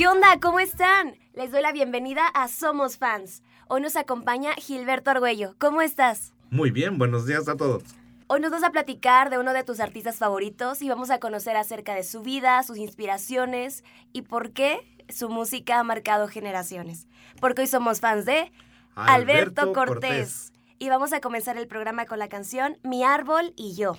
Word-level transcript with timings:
¿Qué 0.00 0.08
onda? 0.08 0.28
¿Cómo 0.40 0.60
están? 0.60 1.18
Les 1.34 1.52
doy 1.52 1.60
la 1.60 1.72
bienvenida 1.72 2.26
a 2.26 2.48
Somos 2.48 2.96
Fans. 2.96 3.42
Hoy 3.68 3.82
nos 3.82 3.96
acompaña 3.96 4.54
Gilberto 4.54 5.10
Argüello. 5.10 5.54
¿Cómo 5.58 5.82
estás? 5.82 6.32
Muy 6.48 6.70
bien, 6.70 6.96
buenos 6.96 7.26
días 7.26 7.50
a 7.50 7.56
todos. 7.58 7.82
Hoy 8.26 8.40
nos 8.40 8.50
vas 8.50 8.62
a 8.64 8.70
platicar 8.70 9.28
de 9.28 9.36
uno 9.36 9.52
de 9.52 9.62
tus 9.62 9.78
artistas 9.78 10.16
favoritos 10.16 10.80
y 10.80 10.88
vamos 10.88 11.10
a 11.10 11.20
conocer 11.20 11.54
acerca 11.54 11.94
de 11.94 12.02
su 12.02 12.22
vida, 12.22 12.62
sus 12.62 12.78
inspiraciones 12.78 13.84
y 14.14 14.22
por 14.22 14.52
qué 14.52 14.80
su 15.10 15.28
música 15.28 15.78
ha 15.78 15.84
marcado 15.84 16.28
generaciones. 16.28 17.06
Porque 17.38 17.60
hoy 17.60 17.66
somos 17.66 18.00
fans 18.00 18.24
de 18.24 18.50
Alberto, 18.94 19.60
Alberto 19.60 19.72
Cortés. 19.74 20.00
Cortés. 20.00 20.52
Y 20.78 20.88
vamos 20.88 21.12
a 21.12 21.20
comenzar 21.20 21.58
el 21.58 21.68
programa 21.68 22.06
con 22.06 22.18
la 22.18 22.30
canción 22.30 22.78
Mi 22.82 23.04
árbol 23.04 23.52
y 23.54 23.76
yo. 23.76 23.98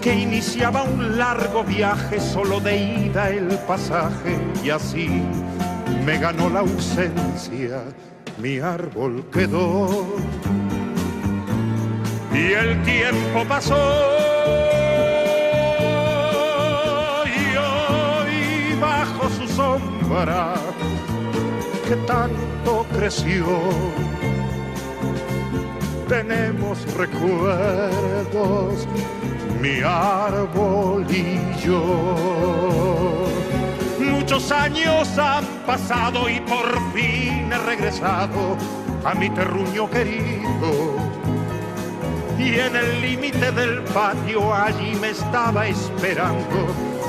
que 0.00 0.14
iniciaba 0.14 0.82
un 0.82 1.18
largo 1.18 1.64
viaje 1.64 2.20
solo 2.20 2.60
de 2.60 2.76
ida 2.76 3.30
el 3.30 3.48
pasaje 3.66 4.38
y 4.62 4.70
así 4.70 5.08
me 6.04 6.18
ganó 6.18 6.48
la 6.48 6.60
ausencia. 6.60 7.82
Mi 8.38 8.58
árbol 8.58 9.24
quedó 9.32 10.06
y 12.32 12.52
el 12.52 12.82
tiempo 12.82 13.44
pasó. 13.48 13.76
Y 17.26 17.56
hoy 17.56 18.80
bajo 18.80 19.28
su 19.30 19.48
sombra 19.48 20.54
que 21.88 21.96
tanto 22.06 22.86
creció. 22.94 23.46
Tenemos 26.08 26.78
recuerdos, 26.94 28.86
mi 29.60 29.80
árbol 29.82 31.06
y 31.10 31.38
yo. 31.64 33.26
Muchos 34.00 34.50
años 34.52 35.16
han 35.18 35.44
pasado 35.66 36.28
y 36.28 36.40
por 36.40 36.66
fin 36.92 37.52
he 37.52 37.58
regresado 37.66 38.56
a 39.04 39.14
mi 39.14 39.30
terruño 39.30 39.88
querido. 39.90 40.96
Y 42.38 42.54
en 42.54 42.76
el 42.76 43.00
límite 43.00 43.50
del 43.52 43.82
patio 43.84 44.54
allí 44.54 44.94
me 45.00 45.10
estaba 45.10 45.66
esperando 45.66 46.66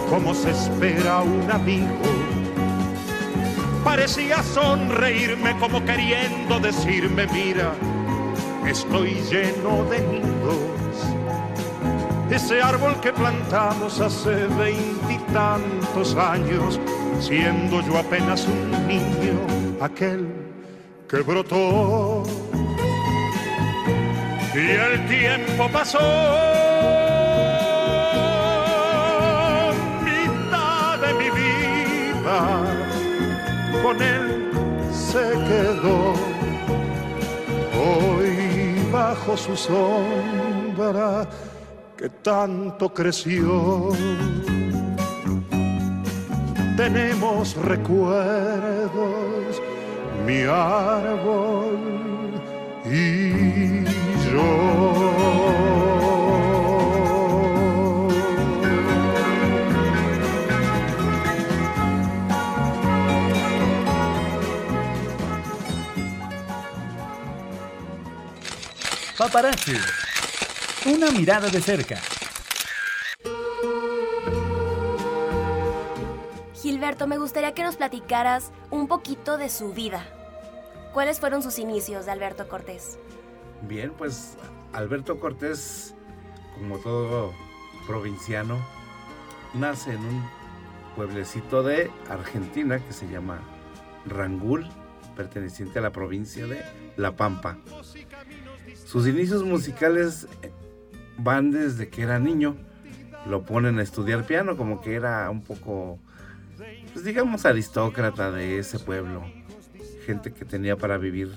como 0.09 0.33
se 0.33 0.49
espera 0.49 1.21
un 1.21 1.51
amigo 1.51 2.29
parecía 3.83 4.43
sonreírme 4.43 5.57
como 5.57 5.83
queriendo 5.83 6.59
decirme, 6.59 7.25
mira, 7.27 7.73
estoy 8.67 9.15
lleno 9.31 9.83
de 9.85 9.99
nidos. 10.01 10.88
Ese 12.31 12.61
árbol 12.61 12.99
que 13.01 13.11
plantamos 13.11 13.99
hace 13.99 14.45
veintitantos 14.45 16.15
años, 16.15 16.79
siendo 17.19 17.81
yo 17.81 17.97
apenas 17.97 18.45
un 18.45 18.87
niño, 18.87 19.39
aquel 19.81 20.27
que 21.09 21.17
brotó. 21.21 22.23
Y 24.53 24.57
el 24.57 25.07
tiempo 25.07 25.69
pasó. 25.71 25.99
Mitad 30.03 30.99
de 30.99 31.13
mi 31.15 31.29
vida 31.31 32.39
con 33.81 34.01
él 34.01 34.51
se 34.91 35.31
quedó. 35.49 36.13
Hoy 37.81 38.77
bajo 38.91 39.35
su 39.35 39.57
sombra 39.57 41.27
que 41.99 42.09
tanto 42.09 42.93
creció. 42.93 43.89
Tenemos 46.77 47.57
recuerdos, 47.57 49.61
mi 50.25 50.43
árbol 50.43 51.77
y 52.85 53.83
yo. 54.31 54.79
Una 70.91 71.11
mirada 71.11 71.49
de 71.49 71.61
cerca. 71.61 71.99
Gilberto, 76.55 77.05
me 77.05 77.19
gustaría 77.19 77.53
que 77.53 77.61
nos 77.61 77.75
platicaras 77.75 78.51
un 78.71 78.87
poquito 78.87 79.37
de 79.37 79.49
su 79.49 79.71
vida. 79.71 80.03
¿Cuáles 80.91 81.19
fueron 81.19 81.43
sus 81.43 81.59
inicios 81.59 82.07
de 82.07 82.11
Alberto 82.11 82.47
Cortés? 82.47 82.97
Bien, 83.67 83.91
pues 83.95 84.35
Alberto 84.73 85.19
Cortés, 85.19 85.93
como 86.55 86.79
todo 86.79 87.33
provinciano, 87.85 88.57
nace 89.53 89.91
en 89.91 89.99
un 89.99 90.29
pueblecito 90.95 91.61
de 91.61 91.91
Argentina 92.09 92.83
que 92.83 92.93
se 92.93 93.07
llama 93.07 93.41
Rangul, 94.07 94.67
perteneciente 95.15 95.77
a 95.77 95.83
la 95.83 95.91
provincia 95.91 96.47
de 96.47 96.63
La 96.97 97.15
Pampa. 97.15 97.59
Sus 98.87 99.05
inicios 99.05 99.43
musicales 99.43 100.27
van 101.23 101.51
desde 101.51 101.89
que 101.89 102.03
era 102.03 102.19
niño. 102.19 102.55
Lo 103.27 103.43
ponen 103.43 103.79
a 103.79 103.83
estudiar 103.83 104.25
piano, 104.25 104.57
como 104.57 104.81
que 104.81 104.95
era 104.95 105.29
un 105.29 105.41
poco, 105.41 105.99
pues 106.93 107.03
digamos, 107.05 107.45
aristócrata 107.45 108.31
de 108.31 108.59
ese 108.59 108.79
pueblo. 108.79 109.23
Gente 110.05 110.31
que 110.31 110.45
tenía 110.45 110.77
para 110.77 110.97
vivir 110.97 111.31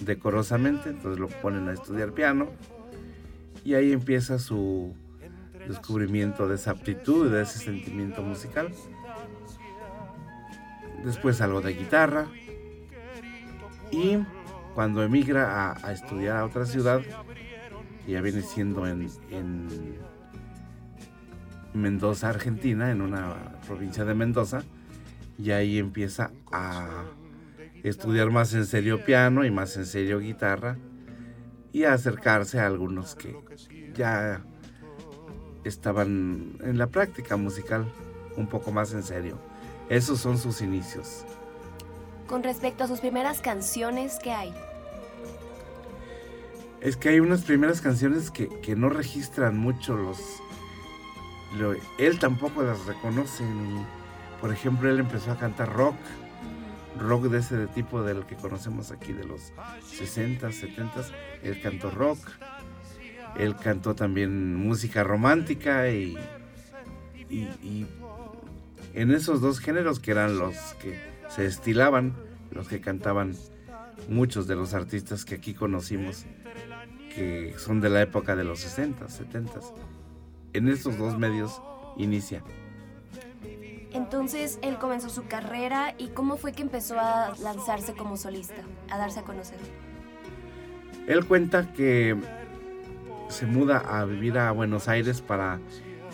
decorosamente, 0.00 0.90
entonces 0.90 1.18
lo 1.18 1.28
ponen 1.28 1.68
a 1.68 1.72
estudiar 1.72 2.12
piano. 2.12 2.48
Y 3.64 3.74
ahí 3.74 3.92
empieza 3.92 4.38
su 4.38 4.94
descubrimiento 5.66 6.48
de 6.48 6.56
esa 6.56 6.72
aptitud, 6.72 7.30
de 7.30 7.42
ese 7.42 7.58
sentimiento 7.58 8.22
musical. 8.22 8.72
Después 11.04 11.40
algo 11.40 11.60
de 11.60 11.74
guitarra. 11.74 12.26
Y 13.90 14.18
cuando 14.74 15.02
emigra 15.02 15.70
a, 15.70 15.86
a 15.86 15.92
estudiar 15.92 16.36
a 16.36 16.44
otra 16.44 16.66
ciudad, 16.66 17.00
ya 18.06 18.20
viene 18.20 18.42
siendo 18.42 18.86
en, 18.86 19.08
en 19.30 19.68
Mendoza, 21.74 22.28
Argentina, 22.28 22.90
en 22.90 23.00
una 23.00 23.60
provincia 23.66 24.04
de 24.04 24.14
Mendoza, 24.14 24.62
y 25.38 25.50
ahí 25.50 25.78
empieza 25.78 26.30
a 26.50 27.04
estudiar 27.82 28.30
más 28.30 28.54
en 28.54 28.66
serio 28.66 29.04
piano 29.04 29.44
y 29.44 29.50
más 29.50 29.76
en 29.76 29.86
serio 29.86 30.18
guitarra 30.18 30.76
y 31.72 31.84
a 31.84 31.92
acercarse 31.92 32.58
a 32.58 32.66
algunos 32.66 33.14
que 33.14 33.36
ya 33.94 34.42
estaban 35.64 36.56
en 36.62 36.78
la 36.78 36.86
práctica 36.86 37.36
musical 37.36 37.86
un 38.36 38.46
poco 38.46 38.72
más 38.72 38.92
en 38.92 39.02
serio. 39.02 39.38
Esos 39.88 40.20
son 40.20 40.38
sus 40.38 40.62
inicios. 40.62 41.24
Con 42.26 42.42
respecto 42.42 42.84
a 42.84 42.88
sus 42.88 43.00
primeras 43.00 43.40
canciones, 43.40 44.18
¿qué 44.22 44.32
hay? 44.32 44.54
Es 46.86 46.96
que 46.96 47.08
hay 47.08 47.18
unas 47.20 47.42
primeras 47.42 47.80
canciones 47.80 48.30
que, 48.30 48.48
que 48.60 48.76
no 48.76 48.88
registran 48.88 49.58
mucho 49.58 49.96
los... 49.96 50.18
lo- 51.58 51.74
él 51.98 52.18
tampoco 52.20 52.62
las 52.62 52.86
reconoce. 52.86 53.42
ni- 53.44 53.84
por 54.40 54.52
ejemplo, 54.52 54.88
él 54.88 55.00
empezó 55.00 55.32
a 55.32 55.36
cantar 55.38 55.72
rock. 55.72 55.96
Rock 57.00 57.24
de 57.24 57.38
ese 57.38 57.56
de 57.56 57.66
tipo 57.66 58.02
del 58.02 58.24
que 58.24 58.36
conocemos 58.36 58.92
aquí 58.92 59.12
de 59.12 59.24
los 59.24 59.52
60, 59.84 60.50
70. 60.52 60.92
Él 61.42 61.60
cantó 61.60 61.90
rock. 61.90 62.18
Él 63.36 63.56
cantó 63.56 63.94
también 63.94 64.54
música 64.54 65.02
romántica 65.04 65.90
y, 65.90 66.16
y, 67.28 67.40
y 67.62 67.86
en 68.94 69.10
esos 69.10 69.40
dos 69.42 69.58
géneros 69.58 69.98
que 69.98 70.12
eran 70.12 70.38
los 70.38 70.54
que 70.80 70.98
se 71.28 71.44
estilaban, 71.46 72.14
los 72.52 72.66
que 72.68 72.80
cantaban 72.80 73.34
muchos 74.08 74.46
de 74.46 74.54
los 74.54 74.72
artistas 74.72 75.24
que 75.26 75.34
aquí 75.34 75.52
conocimos, 75.52 76.24
que 77.16 77.54
son 77.58 77.80
de 77.80 77.88
la 77.88 78.02
época 78.02 78.36
de 78.36 78.44
los 78.44 78.60
60, 78.60 79.08
70. 79.08 79.60
En 80.52 80.68
esos 80.68 80.98
dos 80.98 81.18
medios 81.18 81.62
inicia. 81.96 82.42
Entonces 83.92 84.58
él 84.60 84.76
comenzó 84.76 85.08
su 85.08 85.26
carrera 85.26 85.94
y 85.96 86.08
cómo 86.08 86.36
fue 86.36 86.52
que 86.52 86.60
empezó 86.60 87.00
a 87.00 87.32
lanzarse 87.42 87.94
como 87.94 88.18
solista, 88.18 88.62
a 88.90 88.98
darse 88.98 89.20
a 89.20 89.22
conocer. 89.22 89.58
Él 91.08 91.24
cuenta 91.24 91.72
que 91.72 92.14
se 93.28 93.46
muda 93.46 93.78
a 93.78 94.04
vivir 94.04 94.36
a 94.36 94.52
Buenos 94.52 94.88
Aires 94.88 95.22
para 95.22 95.60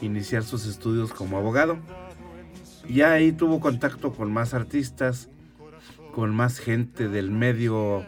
iniciar 0.01 0.45
sus 0.45 0.67
estudios 0.67 1.13
como 1.13 1.37
abogado. 1.37 1.79
Y 2.89 3.01
ahí 3.01 3.33
tuvo 3.33 3.59
contacto 3.59 4.13
con 4.13 4.33
más 4.33 4.55
artistas, 4.55 5.29
con 6.15 6.35
más 6.35 6.59
gente 6.59 7.09
del 7.09 7.33
medio 7.33 8.07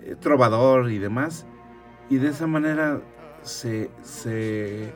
eh, 0.00 0.16
trovador 0.18 0.90
y 0.90 0.98
demás. 0.98 1.46
Y 2.10 2.16
de 2.16 2.28
esa 2.28 2.46
manera 2.46 3.00
se, 3.42 3.90
se 4.02 4.92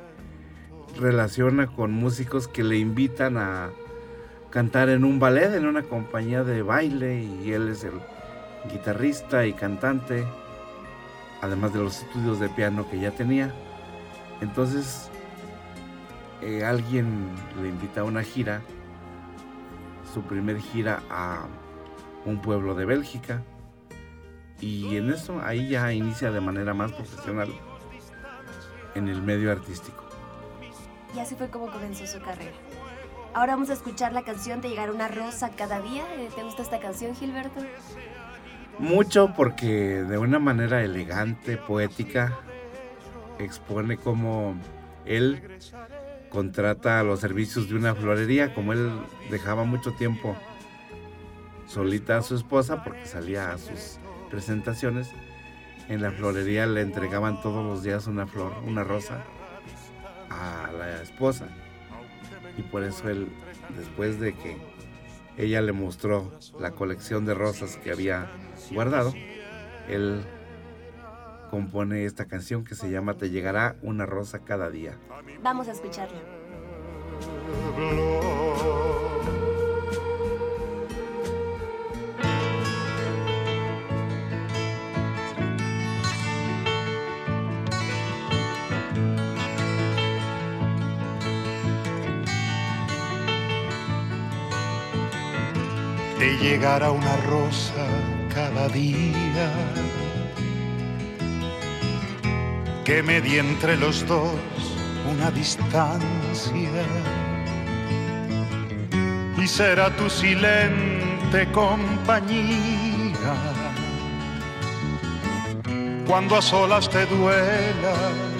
relaciona 0.99 1.67
con 1.67 1.93
músicos 1.93 2.49
que 2.49 2.65
le 2.65 2.79
invitan 2.79 3.37
a 3.37 3.71
cantar 4.51 4.89
en 4.89 5.05
un 5.05 5.19
ballet, 5.19 5.55
en 5.55 5.67
una 5.67 5.83
compañía 5.83 6.45
de 6.45 6.63
baile. 6.63 7.23
Y 7.23 7.53
él 7.53 7.69
es 7.69 7.85
el 7.85 7.95
guitarrista 8.71 9.47
y 9.47 9.53
cantante 9.53 10.25
además 11.43 11.75
de 11.75 11.81
los 11.81 12.03
estudios 12.03 12.41
de 12.41 12.49
piano 12.49 12.89
que 12.89 12.99
ya 12.99 13.11
tenía. 13.11 13.53
Entonces, 14.41 15.11
eh, 16.41 16.65
alguien 16.65 17.29
le 17.61 17.69
invita 17.69 18.01
a 18.01 18.05
una 18.05 18.23
gira, 18.23 18.63
su 20.15 20.23
primer 20.23 20.59
gira 20.59 21.03
a 21.11 21.45
un 22.25 22.41
pueblo 22.41 22.75
de 22.75 22.85
Bélgica, 22.87 23.43
y 24.63 24.97
en 24.97 25.11
eso 25.11 25.41
ahí 25.43 25.69
ya 25.69 25.93
inicia 25.93 26.31
de 26.31 26.41
manera 26.41 26.73
más 26.73 26.93
profesional 26.93 27.49
en 28.95 29.09
el 29.09 29.21
medio 29.21 29.51
artístico. 29.51 30.05
Y 31.15 31.19
así 31.19 31.35
fue 31.35 31.51
como 31.51 31.71
comenzó 31.71 32.07
su 32.07 32.21
carrera. 32.21 32.53
Ahora 33.35 33.55
vamos 33.55 33.71
a 33.71 33.73
escuchar 33.73 34.13
la 34.13 34.23
canción 34.23 34.61
de 34.61 34.69
Llegar 34.69 34.91
una 34.91 35.09
rosa 35.09 35.51
cada 35.51 35.81
día. 35.81 36.05
Eh, 36.17 36.29
¿Te 36.35 36.45
gusta 36.45 36.63
esta 36.63 36.79
canción, 36.79 37.15
Gilberto? 37.15 37.61
Mucho 38.79 39.33
porque 39.37 40.05
de 40.05 40.19
una 40.19 40.39
manera 40.39 40.83
elegante, 40.83 41.57
poética, 41.57 42.39
expone 43.39 43.97
cómo 43.97 44.55
él 45.05 45.59
contrata 46.31 47.03
los 47.03 47.21
servicios 47.21 47.69
de 47.69 47.75
una 47.75 47.95
florería, 47.95 48.55
como 48.55 48.73
él 48.73 48.93
dejaba 49.29 49.65
mucho 49.65 49.93
tiempo 49.93 50.37
solita 51.67 52.19
a 52.19 52.23
su 52.23 52.37
esposa 52.37 52.85
porque 52.85 53.07
salía 53.07 53.53
a 53.53 53.59
sus 53.59 53.99
presentaciones. 54.33 55.11
En 55.89 56.01
la 56.01 56.11
florería 56.11 56.67
le 56.67 56.81
entregaban 56.81 57.41
todos 57.43 57.65
los 57.65 57.83
días 57.83 58.07
una 58.07 58.27
flor, 58.27 58.55
una 58.67 58.83
rosa 58.83 59.23
a 60.31 60.73
la 60.73 61.03
esposa. 61.03 61.47
Y 62.57 62.63
por 62.63 62.83
eso 62.83 63.09
él, 63.11 63.29
después 63.77 64.19
de 64.19 64.35
que 64.35 64.57
ella 65.37 65.61
le 65.61 65.73
mostró 65.73 66.33
la 66.59 66.73
colección 66.73 67.27
de 67.27 67.35
rosas 67.35 67.77
que 67.77 67.93
había 67.93 68.31
guardado, 68.73 69.13
él 69.89 70.25
compone 71.51 72.07
esta 72.07 72.25
canción 72.25 72.65
que 72.65 72.75
se 72.75 72.91
llama 72.91 73.19
Te 73.19 73.29
llegará 73.29 73.77
una 73.83 74.07
rosa 74.07 74.41
cada 74.45 74.71
día. 74.71 74.97
Vamos 75.43 75.69
a 75.69 75.73
escucharla. 75.73 76.19
Llegará 96.43 96.91
una 96.91 97.17
rosa 97.29 97.87
cada 98.35 98.69
día. 98.69 99.49
Que 102.85 103.03
medie 103.03 103.39
entre 103.39 103.77
los 103.77 104.07
dos 104.07 104.35
una 105.11 105.31
distancia. 105.31 106.85
Y 109.39 109.47
será 109.47 109.91
tu 109.97 110.11
silente 110.11 111.47
compañía. 111.53 113.35
Cuando 116.07 116.37
a 116.37 116.43
solas 116.43 116.91
te 116.91 117.07
duela 117.07 117.95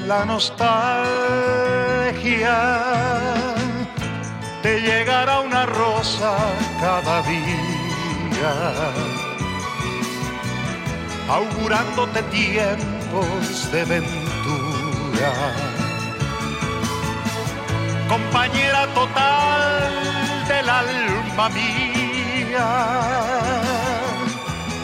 la 0.07 0.25
nostalgia 0.25 1.33
te 4.63 4.81
llegará 4.81 5.41
una 5.41 5.67
rosa 5.67 6.37
cada 6.81 7.23
día, 7.23 7.72
augurándote 11.29 12.23
tiempos 12.25 13.71
de 13.73 13.85
ventura. 13.85 15.33
Compañera 18.09 18.87
total 18.95 19.93
del 20.49 20.69
alma 20.69 21.49
mía, 21.49 22.69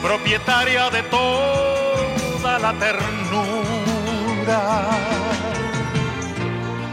propietaria 0.03 0.89
de 0.91 1.03
toda 1.05 2.59
la 2.59 2.73
ternura. 2.75 4.61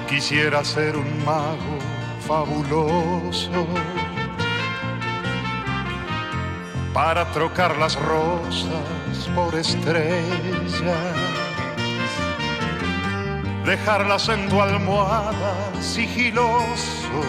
Quisiera 0.09 0.63
ser 0.63 0.97
un 0.97 1.25
mago 1.25 1.77
fabuloso 2.27 3.67
para 6.95 7.25
trocar 7.33 7.77
las 7.77 7.95
rosas 7.95 9.27
por 9.35 9.53
estrellas 9.53 10.81
dejarlas 13.65 14.29
en 14.29 14.47
tu 14.47 14.61
almohada 14.61 15.53
sigiloso, 15.81 17.19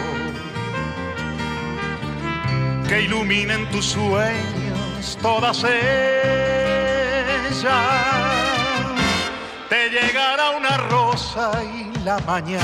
que 2.89 3.03
iluminen 3.03 3.69
tus 3.71 3.87
sueños 3.87 5.19
todas 5.21 5.65
ellas. 5.65 5.75
Te 9.69 9.91
llegará 9.91 10.51
una 10.51 10.77
rosa 10.77 11.51
y 11.65 11.91
la 12.05 12.19
mañana 12.21 12.61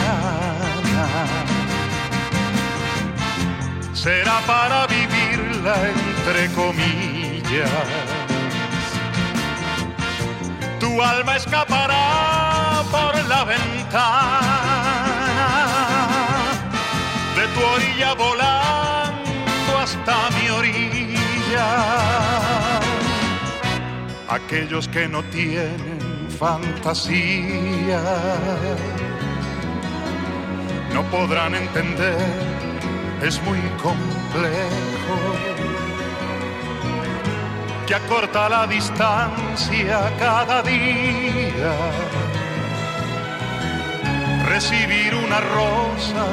será 3.93 4.39
para 4.47 4.87
vivirla 5.63 5.77
entre 5.89 6.49
comillas. 6.55 7.71
Tu 10.79 11.03
alma 11.03 11.37
escapará 11.37 12.83
por 12.91 13.15
la 13.29 13.45
ventana 13.45 14.59
de 17.37 17.47
tu 17.49 17.61
orilla 17.61 18.15
volando 18.15 19.79
hasta 19.79 20.31
mi 20.31 20.51
orilla. 20.51 21.69
Aquellos 24.29 24.89
que 24.89 25.09
no 25.09 25.23
tienen 25.25 26.29
fantasía 26.39 28.03
no 30.95 31.03
podrán 31.11 31.55
entender 31.55 32.63
es 33.23 33.41
muy 33.45 33.59
complejo, 33.81 35.52
que 37.87 37.95
acorta 37.95 38.49
la 38.49 38.67
distancia 38.67 40.13
cada 40.19 40.63
día. 40.63 41.73
Recibir 44.47 45.15
una 45.15 45.41
rosa 45.41 46.27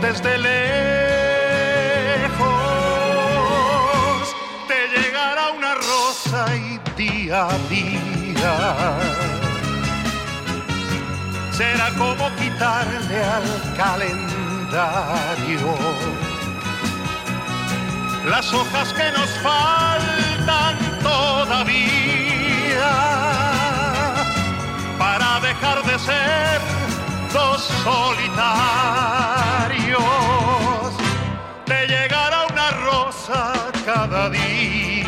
desde 0.00 0.38
lejos, 0.38 0.56
te 4.68 4.88
llegará 4.94 5.50
una 5.50 5.74
rosa 5.74 6.46
y 6.56 6.80
día 6.96 7.46
a 7.48 7.58
día 7.68 8.16
será 11.56 11.88
como 11.96 12.30
quitarle 12.36 13.24
al 13.24 13.74
calendario 13.76 15.74
las 18.26 18.52
hojas 18.52 18.92
que 18.92 19.10
nos 19.12 19.30
faltan 19.38 20.85
para 24.98 25.40
dejar 25.40 25.82
de 25.84 25.98
ser 25.98 26.60
dos 27.32 27.62
solitarios. 27.84 28.42
Te 31.64 31.86
llegará 31.86 32.46
una 32.46 32.70
rosa 32.70 33.52
cada 33.84 34.28
día 34.30 35.06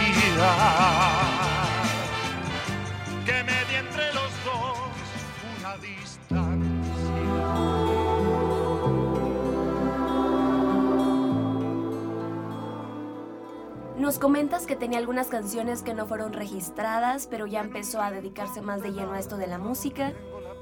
Nos 14.09 14.19
comentas 14.19 14.65
que 14.65 14.75
tenía 14.75 14.99
algunas 14.99 15.27
canciones 15.27 15.83
que 15.83 15.93
no 15.93 16.07
fueron 16.07 16.33
registradas, 16.33 17.27
pero 17.27 17.47
ya 17.47 17.61
empezó 17.61 18.01
a 18.01 18.11
dedicarse 18.11 18.63
más 18.63 18.81
de 18.81 18.93
lleno 18.93 19.13
a 19.13 19.19
esto 19.19 19.37
de 19.37 19.47
la 19.47 19.59
música. 19.59 20.15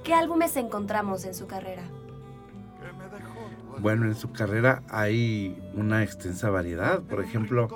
¿Qué 0.02 0.14
álbumes 0.14 0.56
encontramos 0.56 1.24
en 1.24 1.32
su 1.32 1.46
carrera? 1.46 1.84
Bueno, 3.78 4.06
en 4.06 4.16
su 4.16 4.32
carrera 4.32 4.82
hay 4.88 5.62
una 5.74 6.02
extensa 6.02 6.50
variedad. 6.50 7.02
Por 7.02 7.22
ejemplo, 7.22 7.68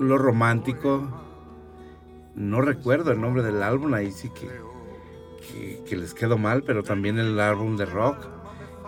lo 0.00 0.18
romántico. 0.18 1.08
No 2.34 2.60
recuerdo 2.60 3.12
el 3.12 3.20
nombre 3.20 3.44
del 3.44 3.62
álbum, 3.62 3.94
ahí 3.94 4.10
sí 4.10 4.30
que, 4.30 5.84
que, 5.88 5.96
les 5.96 6.12
quedó 6.12 6.38
mal, 6.38 6.64
pero 6.64 6.82
también 6.82 7.20
el 7.20 7.38
álbum 7.38 7.76
de 7.76 7.86
rock. 7.86 8.26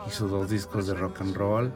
Hizo 0.08 0.26
dos 0.26 0.50
discos 0.50 0.88
de 0.88 0.94
rock 0.94 1.20
and 1.20 1.36
roll. 1.36 1.72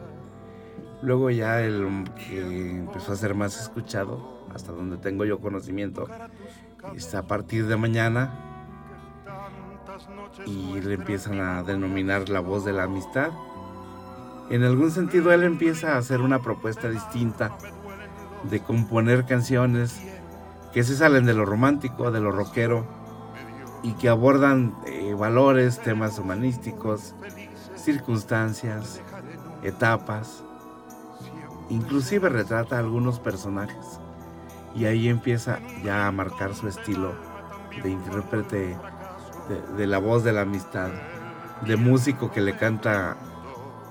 Luego 1.02 1.30
ya 1.30 1.62
el 1.62 2.04
que 2.14 2.70
empezó 2.80 3.12
a 3.12 3.16
ser 3.16 3.34
más 3.34 3.58
escuchado, 3.58 4.44
hasta 4.54 4.72
donde 4.72 4.98
tengo 4.98 5.24
yo 5.24 5.38
conocimiento, 5.40 6.06
está 6.94 7.20
a 7.20 7.26
partir 7.26 7.66
de 7.66 7.76
mañana 7.76 8.30
y 10.46 10.80
le 10.80 10.94
empiezan 10.94 11.40
a 11.40 11.62
denominar 11.62 12.28
la 12.28 12.40
voz 12.40 12.64
de 12.64 12.72
la 12.72 12.84
amistad. 12.84 13.30
En 14.50 14.62
algún 14.62 14.90
sentido 14.90 15.32
él 15.32 15.42
empieza 15.42 15.94
a 15.94 15.98
hacer 15.98 16.20
una 16.20 16.42
propuesta 16.42 16.90
distinta 16.90 17.56
de 18.50 18.60
componer 18.60 19.24
canciones 19.24 20.00
que 20.72 20.82
se 20.82 20.96
salen 20.96 21.24
de 21.24 21.34
lo 21.34 21.46
romántico, 21.46 22.10
de 22.10 22.20
lo 22.20 22.30
rockero 22.30 22.84
y 23.82 23.92
que 23.94 24.10
abordan 24.10 24.74
eh, 24.86 25.14
valores, 25.14 25.80
temas 25.80 26.18
humanísticos, 26.18 27.14
circunstancias, 27.74 29.00
etapas 29.62 30.44
inclusive 31.70 32.28
retrata 32.28 32.76
a 32.76 32.80
algunos 32.80 33.18
personajes 33.18 34.00
y 34.74 34.84
ahí 34.84 35.08
empieza 35.08 35.58
ya 35.82 36.06
a 36.06 36.12
marcar 36.12 36.54
su 36.54 36.68
estilo 36.68 37.14
de 37.82 37.90
intérprete 37.90 38.76
de, 39.76 39.86
la 39.86 39.98
voz 39.98 40.22
de 40.22 40.32
la 40.32 40.42
amistad, 40.42 40.90
de 41.66 41.76
músico 41.76 42.30
que 42.30 42.40
le 42.40 42.56
canta 42.56 43.16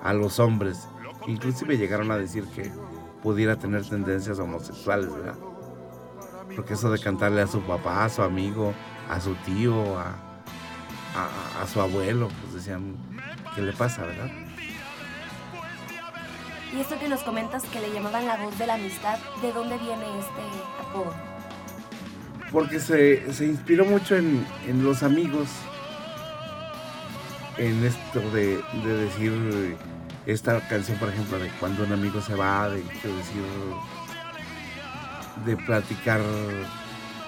a 0.03 0.13
los 0.13 0.39
hombres. 0.39 0.87
Inclusive 1.27 1.77
llegaron 1.77 2.11
a 2.11 2.17
decir 2.17 2.45
que 2.49 2.71
pudiera 3.21 3.57
tener 3.57 3.87
tendencias 3.87 4.39
homosexuales, 4.39 5.13
¿verdad? 5.13 5.35
Porque 6.55 6.73
eso 6.73 6.91
de 6.91 6.99
cantarle 6.99 7.41
a 7.41 7.47
su 7.47 7.61
papá, 7.61 8.05
a 8.05 8.09
su 8.09 8.21
amigo, 8.21 8.73
a 9.09 9.19
su 9.19 9.35
tío, 9.35 9.97
a, 9.97 10.15
a, 11.15 11.61
a 11.61 11.67
su 11.67 11.81
abuelo, 11.81 12.29
pues 12.41 12.53
decían, 12.53 12.95
¿qué 13.53 13.61
le 13.61 13.73
pasa, 13.73 14.03
verdad? 14.03 14.48
Y 16.71 16.79
esto 16.79 16.99
que 16.99 17.09
nos 17.09 17.21
comentas 17.21 17.63
que 17.63 17.79
le 17.79 17.91
llamaban 17.91 18.27
la 18.27 18.37
voz 18.37 18.57
de 18.59 18.67
la 18.67 18.75
amistad, 18.75 19.17
¿de 19.41 19.51
dónde 19.51 19.77
viene 19.77 20.05
este 20.19 20.41
apodo? 20.79 21.13
Porque 22.51 22.79
se, 22.79 23.33
se 23.33 23.45
inspiró 23.45 23.85
mucho 23.85 24.15
en, 24.15 24.45
en, 24.67 24.83
los 24.83 25.01
amigos, 25.01 25.49
en 27.57 27.83
esto 27.83 28.19
de, 28.31 28.61
de, 28.83 28.97
decir 28.97 29.77
esta 30.27 30.59
canción, 30.67 30.99
por 30.99 31.09
ejemplo, 31.09 31.39
de 31.39 31.49
cuando 31.59 31.83
un 31.83 31.91
amigo 31.91 32.21
se 32.21 32.35
va, 32.35 32.69
de, 32.69 32.77
de 32.77 33.15
decir, 33.15 33.43
de 35.45 35.57
platicar 35.57 36.21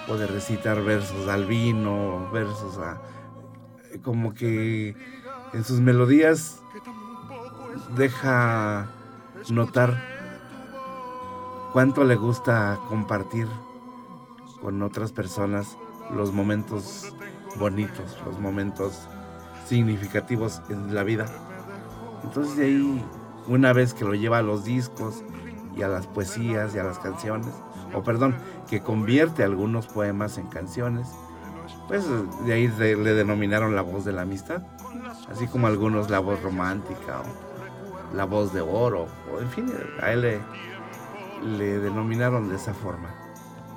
o 0.08 0.16
de 0.16 0.26
recitar 0.28 0.82
versos 0.82 1.28
al 1.28 1.46
vino, 1.46 2.30
versos 2.32 2.78
a, 2.78 3.00
como 4.02 4.34
que 4.34 4.94
en 5.52 5.64
sus 5.64 5.80
melodías 5.80 6.62
deja 7.96 8.88
notar 9.50 9.96
cuánto 11.72 12.04
le 12.04 12.16
gusta 12.16 12.78
compartir 12.88 13.48
con 14.60 14.82
otras 14.82 15.12
personas 15.12 15.76
los 16.14 16.32
momentos 16.32 17.14
bonitos, 17.58 18.18
los 18.26 18.38
momentos 18.38 19.08
significativos 19.66 20.62
en 20.68 20.94
la 20.94 21.02
vida. 21.02 21.26
Entonces 22.22 22.56
de 22.56 22.64
ahí, 22.66 23.04
una 23.48 23.72
vez 23.72 23.94
que 23.94 24.04
lo 24.04 24.14
lleva 24.14 24.38
a 24.38 24.42
los 24.42 24.64
discos 24.64 25.24
y 25.76 25.82
a 25.82 25.88
las 25.88 26.06
poesías 26.06 26.74
y 26.74 26.78
a 26.78 26.84
las 26.84 26.98
canciones, 26.98 27.52
o 27.94 28.02
perdón, 28.02 28.36
que 28.68 28.82
convierte 28.82 29.42
algunos 29.42 29.86
poemas 29.86 30.38
en 30.38 30.46
canciones, 30.46 31.08
pues 31.88 32.04
de 32.46 32.52
ahí 32.52 32.68
le 32.68 33.14
denominaron 33.14 33.74
la 33.74 33.82
voz 33.82 34.04
de 34.04 34.12
la 34.12 34.22
amistad, 34.22 34.62
así 35.30 35.46
como 35.46 35.66
algunos 35.66 36.10
la 36.10 36.20
voz 36.20 36.42
romántica 36.42 37.20
o 37.20 37.51
la 38.14 38.24
voz 38.24 38.52
de 38.52 38.60
oro, 38.60 39.06
o 39.32 39.40
en 39.40 39.48
fin, 39.48 39.72
a 40.00 40.12
él 40.12 40.20
le, 40.22 40.40
le 41.56 41.78
denominaron 41.78 42.48
de 42.48 42.56
esa 42.56 42.74
forma. 42.74 43.14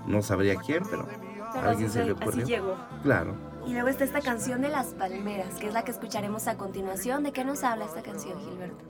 No 0.06 0.22
sabría 0.22 0.56
quién, 0.56 0.84
pero, 0.90 1.08
a 1.54 1.70
alguien 1.70 1.90
así 1.90 2.00
se 2.00 2.06
le 2.06 2.12
así 2.12 2.22
ocurrió. 2.22 2.46
llegó. 2.46 2.76
Claro. 3.04 3.34
Y 3.66 3.74
luego 3.74 3.88
está 3.88 4.04
esta 4.04 4.22
canción 4.22 4.62
de 4.62 4.70
las 4.70 4.88
palmeras, 4.94 5.56
que 5.56 5.68
es 5.68 5.74
la 5.74 5.84
que 5.84 5.92
escucharemos 5.92 6.48
a 6.48 6.58
continuación. 6.58 7.24
¿De 7.24 7.32
qué 7.32 7.44
nos 7.44 7.64
habla 7.64 7.86
esta 7.86 8.04
canción, 8.04 8.40
Gilberto? 8.40 8.86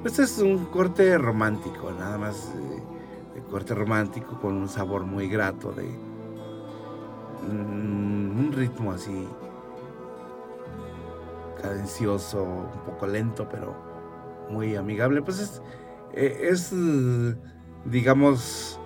Pues 0.00 0.18
es 0.18 0.38
un 0.38 0.64
corte 0.66 1.18
romántico, 1.18 1.90
nada 1.92 2.16
más 2.16 2.52
eh, 2.56 2.82
de 3.34 3.42
corte 3.42 3.74
romántico 3.74 4.40
con 4.40 4.54
un 4.56 4.68
sabor 4.68 5.04
muy 5.04 5.28
grato 5.28 5.72
de 5.72 5.84
mm, 7.46 8.38
un 8.40 8.52
ritmo 8.52 8.92
así 8.92 9.28
cadencioso, 11.60 12.42
un 12.42 12.80
poco 12.86 13.06
lento, 13.06 13.46
pero 13.48 13.91
muy 14.52 14.76
amigable. 14.76 15.22
Pues 15.22 15.40
es, 15.40 15.62
eh, 16.12 16.48
es 16.50 16.72
digamos, 17.84 18.78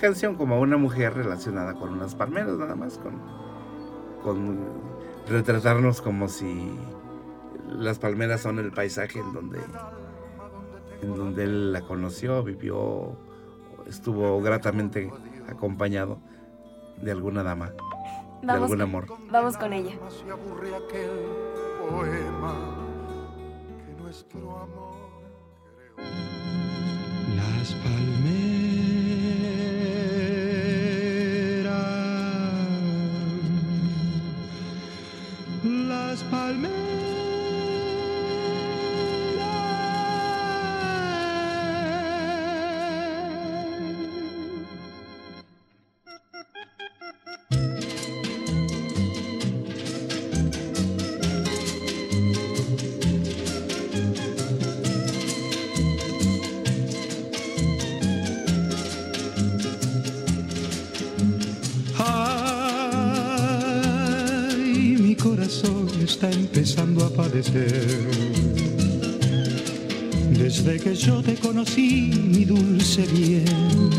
canción 0.00 0.36
como 0.36 0.60
una 0.60 0.76
mujer 0.76 1.14
relacionada 1.14 1.74
con 1.74 1.92
unas 1.92 2.14
palmeras, 2.14 2.56
nada 2.56 2.74
más, 2.74 2.98
con, 2.98 3.20
con 4.22 4.58
retratarnos 5.28 6.00
como 6.00 6.28
si 6.28 6.74
las 7.68 7.98
palmeras 7.98 8.40
son 8.40 8.58
el 8.58 8.72
paisaje 8.72 9.18
en 9.20 9.32
donde, 9.32 9.60
en 11.02 11.14
donde 11.14 11.44
él 11.44 11.72
la 11.72 11.82
conoció, 11.82 12.42
vivió, 12.42 13.16
estuvo 13.86 14.40
gratamente 14.42 15.10
acompañado 15.48 16.18
de 17.00 17.10
alguna 17.10 17.42
dama, 17.42 17.70
de 17.70 18.46
Vamos, 18.46 18.62
algún 18.64 18.80
amor. 18.80 19.06
vamos 19.30 19.56
con 19.56 19.72
ella. 19.72 19.92
poema 21.88 22.81
nuestro 24.12 24.58
amor 24.58 25.22
creó. 25.74 25.96
Las 27.34 27.72
palmeras, 27.72 28.42
las 35.64 36.22
palmeras. 36.24 37.01
Desde 70.30 70.78
que 70.78 70.94
yo 70.94 71.20
te 71.22 71.34
conocí, 71.34 72.10
mi 72.14 72.44
dulce 72.44 73.04
bien. 73.06 73.90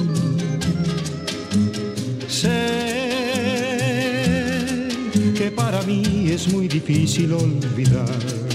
Sé 2.30 2.88
que 5.36 5.52
para 5.52 5.82
mí 5.82 6.30
es 6.30 6.48
muy 6.54 6.70
difícil 6.70 7.34
olvidar 7.34 8.53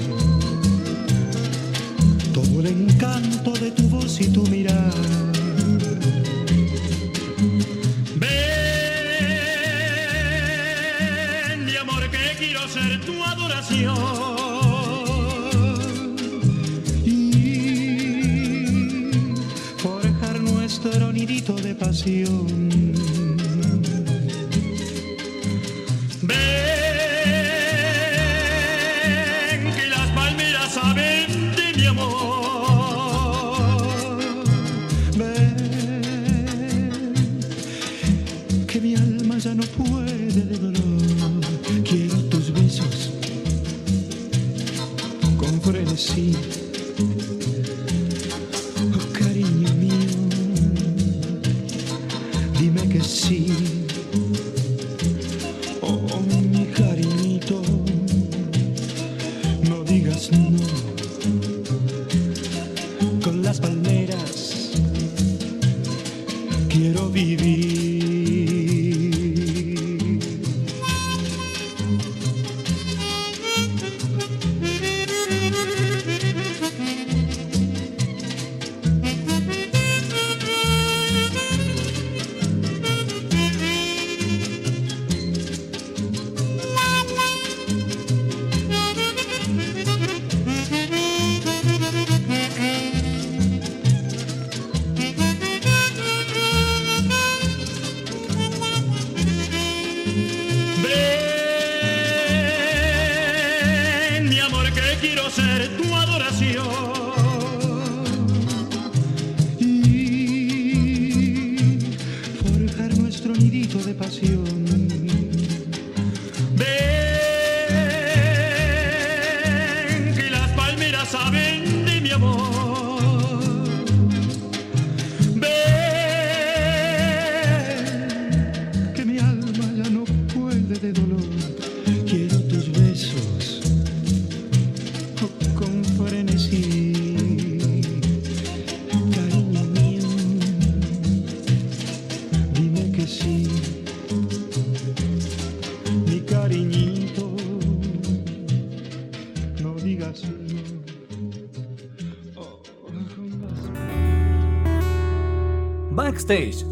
Backstage. 156.29 156.65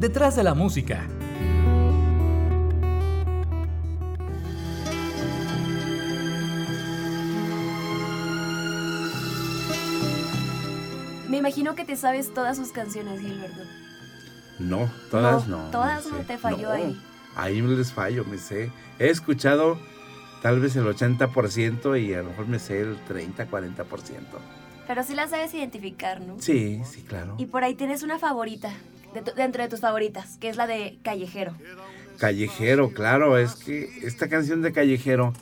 Detrás 0.00 0.36
de 0.36 0.42
la 0.42 0.54
música. 0.54 1.06
Me 11.28 11.36
imagino 11.36 11.74
que 11.74 11.84
te 11.84 11.96
sabes 11.96 12.32
todas 12.32 12.56
sus 12.56 12.70
canciones, 12.72 13.20
Gilberto. 13.20 13.62
No, 14.58 14.90
todas 15.10 15.46
No, 15.46 15.64
no. 15.64 15.70
todas 15.70 16.06
me 16.06 16.12
no 16.12 16.18
sé. 16.18 16.24
te 16.24 16.38
falló 16.38 16.70
ahí. 16.72 16.98
Ahí 17.36 17.60
les 17.60 17.92
fallo, 17.92 18.24
me 18.24 18.38
sé. 18.38 18.72
He 18.98 19.08
escuchado 19.10 19.78
tal 20.42 20.58
vez 20.60 20.74
el 20.76 20.84
80% 20.86 22.00
y 22.02 22.14
a 22.14 22.22
lo 22.22 22.30
mejor 22.30 22.48
me 22.48 22.58
sé 22.58 22.80
el 22.80 22.96
30, 23.06 23.48
40%. 23.48 23.84
Pero 24.88 25.04
sí 25.04 25.14
la 25.14 25.28
sabes 25.28 25.54
identificar, 25.54 26.20
¿no? 26.20 26.40
Sí, 26.40 26.80
sí, 26.90 27.02
claro. 27.02 27.36
Y 27.38 27.46
por 27.46 27.62
ahí 27.62 27.74
tienes 27.76 28.02
una 28.02 28.18
favorita, 28.18 28.72
de 29.14 29.22
tu- 29.22 29.34
dentro 29.36 29.62
de 29.62 29.68
tus 29.68 29.80
favoritas, 29.80 30.38
que 30.38 30.48
es 30.48 30.56
la 30.56 30.66
de 30.66 30.98
Callejero. 31.04 31.52
Callejero, 32.18 32.90
claro, 32.92 33.38
es 33.38 33.54
que 33.54 34.00
esta 34.02 34.28
canción 34.28 34.62
de 34.62 34.72
Callejero 34.72 35.34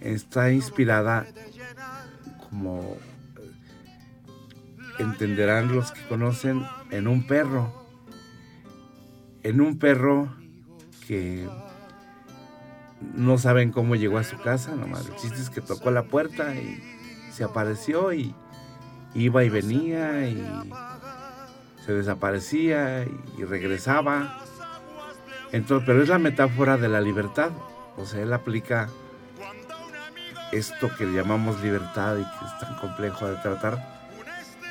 está 0.00 0.50
inspirada 0.52 1.26
como 2.48 2.96
eh, 3.38 3.50
entenderán 5.00 5.74
los 5.74 5.92
que 5.92 6.02
conocen 6.08 6.64
en 6.90 7.06
un 7.08 7.26
perro. 7.26 7.74
En 9.42 9.60
un 9.60 9.78
perro 9.78 10.34
que 11.06 11.48
no 13.14 13.36
saben 13.38 13.72
cómo 13.72 13.96
llegó 13.96 14.18
a 14.18 14.24
su 14.24 14.38
casa, 14.38 14.74
nomás 14.76 15.06
el 15.08 15.16
chiste 15.16 15.40
es 15.40 15.50
que 15.50 15.60
tocó 15.60 15.90
la 15.90 16.04
puerta 16.04 16.54
y 16.54 16.82
se 17.32 17.42
apareció 17.44 18.12
y 18.12 18.34
iba 19.14 19.44
y 19.44 19.48
venía 19.48 20.26
y 20.28 20.72
se 21.84 21.92
desaparecía 21.92 23.04
y 23.38 23.44
regresaba. 23.44 24.38
Entonces, 25.52 25.86
pero 25.86 26.02
es 26.02 26.08
la 26.08 26.18
metáfora 26.18 26.76
de 26.76 26.88
la 26.88 27.00
libertad. 27.00 27.50
O 27.96 28.04
sea, 28.04 28.22
él 28.22 28.32
aplica 28.32 28.88
esto 30.52 30.90
que 30.96 31.06
llamamos 31.06 31.62
libertad 31.62 32.16
y 32.16 32.22
que 32.22 32.44
es 32.44 32.58
tan 32.58 32.76
complejo 32.76 33.28
de 33.28 33.36
tratar, 33.36 34.00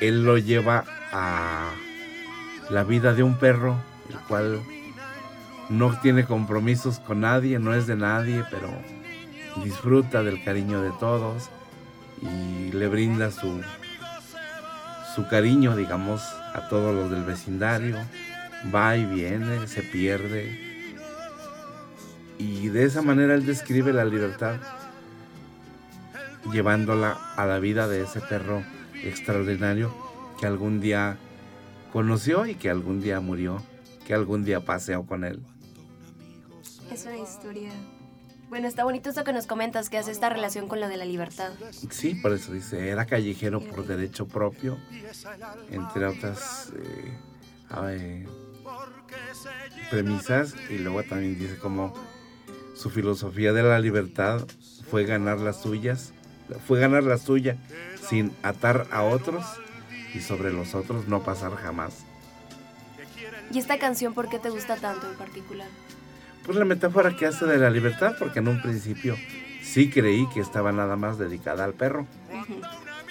él 0.00 0.24
lo 0.24 0.38
lleva 0.38 0.84
a 1.12 1.70
la 2.70 2.84
vida 2.84 3.14
de 3.14 3.22
un 3.22 3.38
perro, 3.38 3.76
el 4.08 4.18
cual 4.20 4.60
no 5.68 5.98
tiene 6.00 6.24
compromisos 6.24 6.98
con 7.00 7.20
nadie, 7.20 7.58
no 7.58 7.74
es 7.74 7.86
de 7.86 7.96
nadie, 7.96 8.44
pero 8.50 8.68
disfruta 9.62 10.22
del 10.22 10.42
cariño 10.44 10.82
de 10.82 10.90
todos 11.00 11.48
y 12.22 12.72
le 12.72 12.88
brinda 12.88 13.30
su, 13.30 13.60
su 15.14 15.26
cariño, 15.26 15.76
digamos, 15.76 16.22
a 16.54 16.68
todos 16.68 16.94
los 16.94 17.10
del 17.10 17.24
vecindario. 17.24 17.96
Va 18.74 18.96
y 18.96 19.04
viene, 19.04 19.66
se 19.66 19.82
pierde. 19.82 20.58
Y 22.38 22.68
de 22.68 22.84
esa 22.84 23.02
manera 23.02 23.34
él 23.34 23.46
describe 23.46 23.92
la 23.92 24.04
libertad 24.04 24.56
llevándola 26.52 27.18
a 27.36 27.46
la 27.46 27.58
vida 27.58 27.86
de 27.86 28.02
ese 28.02 28.20
perro 28.20 28.62
extraordinario 29.02 29.94
que 30.38 30.46
algún 30.46 30.80
día 30.80 31.18
conoció 31.92 32.46
y 32.46 32.54
que 32.54 32.70
algún 32.70 33.00
día 33.00 33.20
murió, 33.20 33.62
que 34.06 34.14
algún 34.14 34.44
día 34.44 34.64
paseó 34.64 35.04
con 35.04 35.24
él. 35.24 35.40
Es 36.90 37.04
una 37.04 37.18
historia. 37.18 37.72
Bueno, 38.50 38.68
está 38.68 38.84
bonito 38.84 39.10
eso 39.10 39.24
que 39.24 39.32
nos 39.32 39.46
comentas, 39.46 39.88
que 39.88 39.96
hace 39.96 40.10
esta 40.10 40.28
relación 40.28 40.68
con 40.68 40.80
la 40.80 40.88
de 40.88 40.96
la 40.96 41.04
libertad. 41.04 41.52
Sí, 41.90 42.16
por 42.16 42.32
eso 42.32 42.52
dice, 42.52 42.90
era 42.90 43.06
callejero 43.06 43.60
por 43.60 43.86
derecho 43.86 44.26
propio, 44.26 44.76
entre 45.70 46.06
otras 46.06 46.72
eh, 47.70 48.26
premisas, 49.90 50.54
y 50.68 50.78
luego 50.78 51.02
también 51.04 51.38
dice 51.38 51.56
como 51.58 51.94
su 52.74 52.90
filosofía 52.90 53.52
de 53.52 53.62
la 53.62 53.78
libertad 53.78 54.44
fue 54.90 55.04
ganar 55.04 55.38
las 55.38 55.62
suyas 55.62 56.12
fue 56.66 56.80
ganar 56.80 57.04
la 57.04 57.18
suya 57.18 57.56
sin 58.08 58.32
atar 58.42 58.86
a 58.90 59.02
otros 59.02 59.44
y 60.14 60.20
sobre 60.20 60.52
los 60.52 60.74
otros 60.74 61.06
no 61.06 61.22
pasar 61.22 61.54
jamás. 61.54 62.04
¿Y 63.52 63.58
esta 63.58 63.78
canción 63.78 64.14
por 64.14 64.28
qué 64.28 64.38
te 64.38 64.50
gusta 64.50 64.76
tanto 64.76 65.08
en 65.10 65.16
particular? 65.16 65.68
Pues 66.44 66.56
la 66.56 66.64
metáfora 66.64 67.16
que 67.16 67.26
hace 67.26 67.46
de 67.46 67.58
la 67.58 67.70
libertad, 67.70 68.16
porque 68.18 68.38
en 68.38 68.48
un 68.48 68.60
principio 68.62 69.16
sí 69.62 69.90
creí 69.90 70.26
que 70.30 70.40
estaba 70.40 70.72
nada 70.72 70.96
más 70.96 71.18
dedicada 71.18 71.64
al 71.64 71.74
perro. 71.74 72.06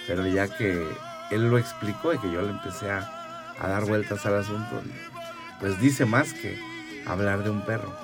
Pero 0.06 0.26
ya 0.26 0.48
que 0.48 0.86
él 1.30 1.48
lo 1.48 1.58
explicó 1.58 2.12
y 2.12 2.18
que 2.18 2.30
yo 2.30 2.42
le 2.42 2.50
empecé 2.50 2.90
a, 2.90 3.08
a 3.58 3.68
dar 3.68 3.84
vueltas 3.86 4.26
al 4.26 4.38
asunto, 4.38 4.82
pues 5.60 5.80
dice 5.80 6.04
más 6.06 6.32
que 6.34 6.58
hablar 7.06 7.44
de 7.44 7.50
un 7.50 7.64
perro. 7.64 7.94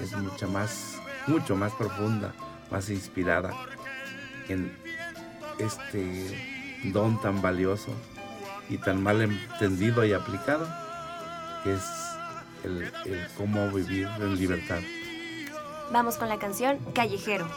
Es 0.00 0.12
mucho 0.12 0.48
más, 0.48 1.00
mucho 1.26 1.56
más 1.56 1.72
profunda, 1.72 2.32
más 2.70 2.88
inspirada 2.90 3.52
en 4.48 4.72
este 5.58 6.60
don 6.84 7.20
tan 7.20 7.42
valioso 7.42 7.92
y 8.68 8.78
tan 8.78 9.02
mal 9.02 9.20
entendido 9.20 10.04
y 10.04 10.12
aplicado, 10.12 10.68
que 11.64 11.72
es 11.72 11.82
el, 12.64 12.90
cómo 13.36 13.68
vivir 13.68 14.08
en 14.20 14.36
libertad. 14.36 14.80
Vamos 15.92 16.16
con 16.16 16.28
la 16.28 16.38
canción 16.38 16.78
Callejero. 16.94 17.48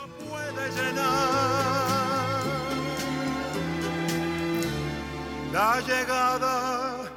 La 5.52 5.82
llegada 5.82 7.12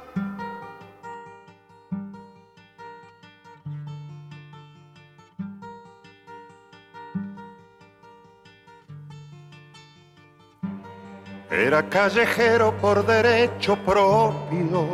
Era 11.49 11.89
callejero 11.89 12.75
por 12.77 13.05
derecho 13.05 13.77
propio, 13.77 14.89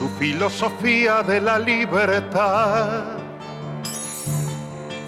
su 0.00 0.08
filosofía 0.18 1.22
de 1.22 1.42
la 1.42 1.58
libertad 1.58 3.18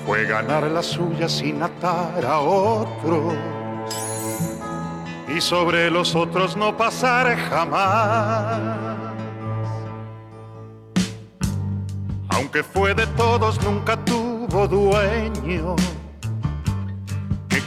fue 0.04 0.26
ganar 0.26 0.64
la 0.64 0.82
suya 0.82 1.30
sin 1.30 1.62
atar 1.62 2.22
a 2.26 2.40
otros 2.40 3.32
y 5.34 5.40
sobre 5.40 5.90
los 5.90 6.14
otros 6.14 6.58
no 6.58 6.76
pasar 6.76 7.34
jamás. 7.48 8.60
Aunque 12.28 12.62
fue 12.62 12.94
de 12.94 13.06
todos, 13.16 13.62
nunca 13.64 13.96
tuvo 14.04 14.68
dueño 14.68 15.74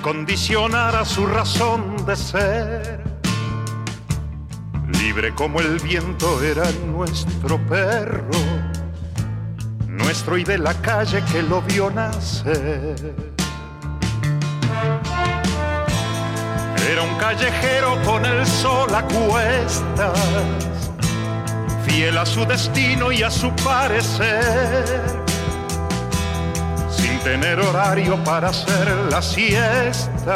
condicionara 0.06 1.04
su 1.04 1.26
razón 1.26 2.06
de 2.06 2.16
ser. 2.16 3.05
Libre 5.06 5.36
como 5.36 5.60
el 5.60 5.78
viento 5.78 6.42
era 6.42 6.64
nuestro 6.88 7.64
perro, 7.68 8.32
nuestro 9.88 10.36
y 10.36 10.44
de 10.44 10.58
la 10.58 10.74
calle 10.82 11.24
que 11.32 11.44
lo 11.44 11.62
vio 11.62 11.92
nacer. 11.92 13.14
Era 16.90 17.04
un 17.04 17.16
callejero 17.20 18.02
con 18.04 18.26
el 18.26 18.48
sol 18.48 18.90
a 18.96 19.04
cuestas, 19.04 20.20
fiel 21.86 22.18
a 22.18 22.26
su 22.26 22.44
destino 22.44 23.12
y 23.12 23.22
a 23.22 23.30
su 23.30 23.52
parecer 23.58 25.24
tener 27.26 27.60
horario 27.60 28.24
para 28.24 28.50
hacer 28.50 28.88
la 29.10 29.20
siesta, 29.20 30.36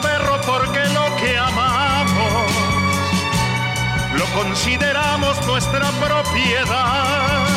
consideramos 4.33 5.45
nuestra 5.45 5.89
propiedad. 5.91 7.47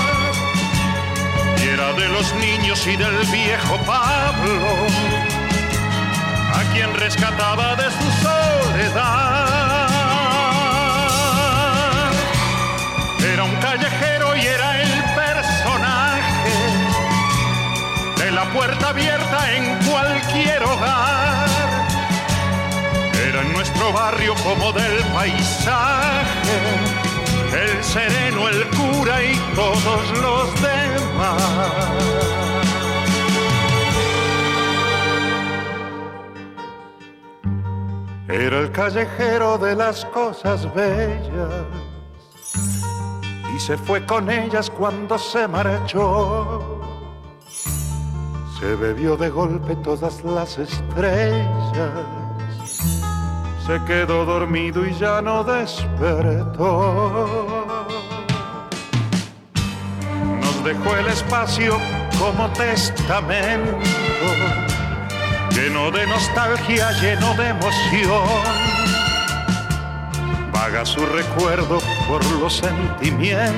Y 1.59 1.69
era 1.69 1.93
de 1.93 2.09
los 2.09 2.35
niños 2.35 2.87
y 2.87 2.97
del 2.97 3.25
viejo 3.27 3.77
Pablo, 3.87 4.87
a 6.55 6.63
quien 6.73 6.95
rescataba 6.95 7.77
de 7.77 7.91
su 7.91 8.11
soledad. 8.23 9.55
Era 13.33 13.45
un 13.45 13.57
callejero 13.57 14.37
y 14.37 14.47
era 14.47 14.83
el 14.83 15.05
personaje 15.15 16.53
de 18.17 18.31
la 18.31 18.45
puerta 18.53 18.91
abierta 18.91 19.53
en 19.55 19.74
nuestro 23.65 23.93
barrio 23.95 24.35
como 24.45 24.73
del 24.73 25.03
paisaje, 25.15 26.59
el 27.53 27.83
sereno, 27.83 28.49
el 28.49 28.69
cura 28.69 29.25
y 29.25 29.37
todos 29.55 30.11
los 30.21 30.55
demás. 30.61 31.91
Era 38.29 38.61
el 38.61 38.71
callejero 38.73 39.57
de 39.57 39.77
las 39.77 40.05
cosas 40.07 40.73
bellas 40.75 41.65
y 43.57 43.61
se 43.61 43.79
fue 43.79 44.05
con 44.05 44.29
ellas 44.31 44.69
cuando 44.69 45.17
se 45.19 45.49
marchó. 45.49 46.81
Se 48.61 48.75
bebió 48.77 49.17
de 49.17 49.31
golpe 49.31 49.75
todas 49.77 50.23
las 50.23 50.59
estrellas, 50.59 52.24
se 53.67 53.83
quedó 53.85 54.25
dormido 54.25 54.87
y 54.87 54.95
ya 54.95 55.23
no 55.23 55.43
despertó. 55.45 56.67
Nos 60.41 60.65
dejó 60.65 60.97
el 60.97 61.07
espacio 61.07 61.79
como 62.19 62.49
testamento, 62.53 63.79
lleno 65.51 65.91
de 65.91 66.07
nostalgia, 66.07 66.91
lleno 67.01 67.35
de 67.35 67.49
emoción 67.49 68.75
Haga 70.65 70.85
su 70.87 71.05
recuerdo 71.05 71.79
por 72.09 72.25
los 72.41 72.55
sentimientos, 72.55 73.55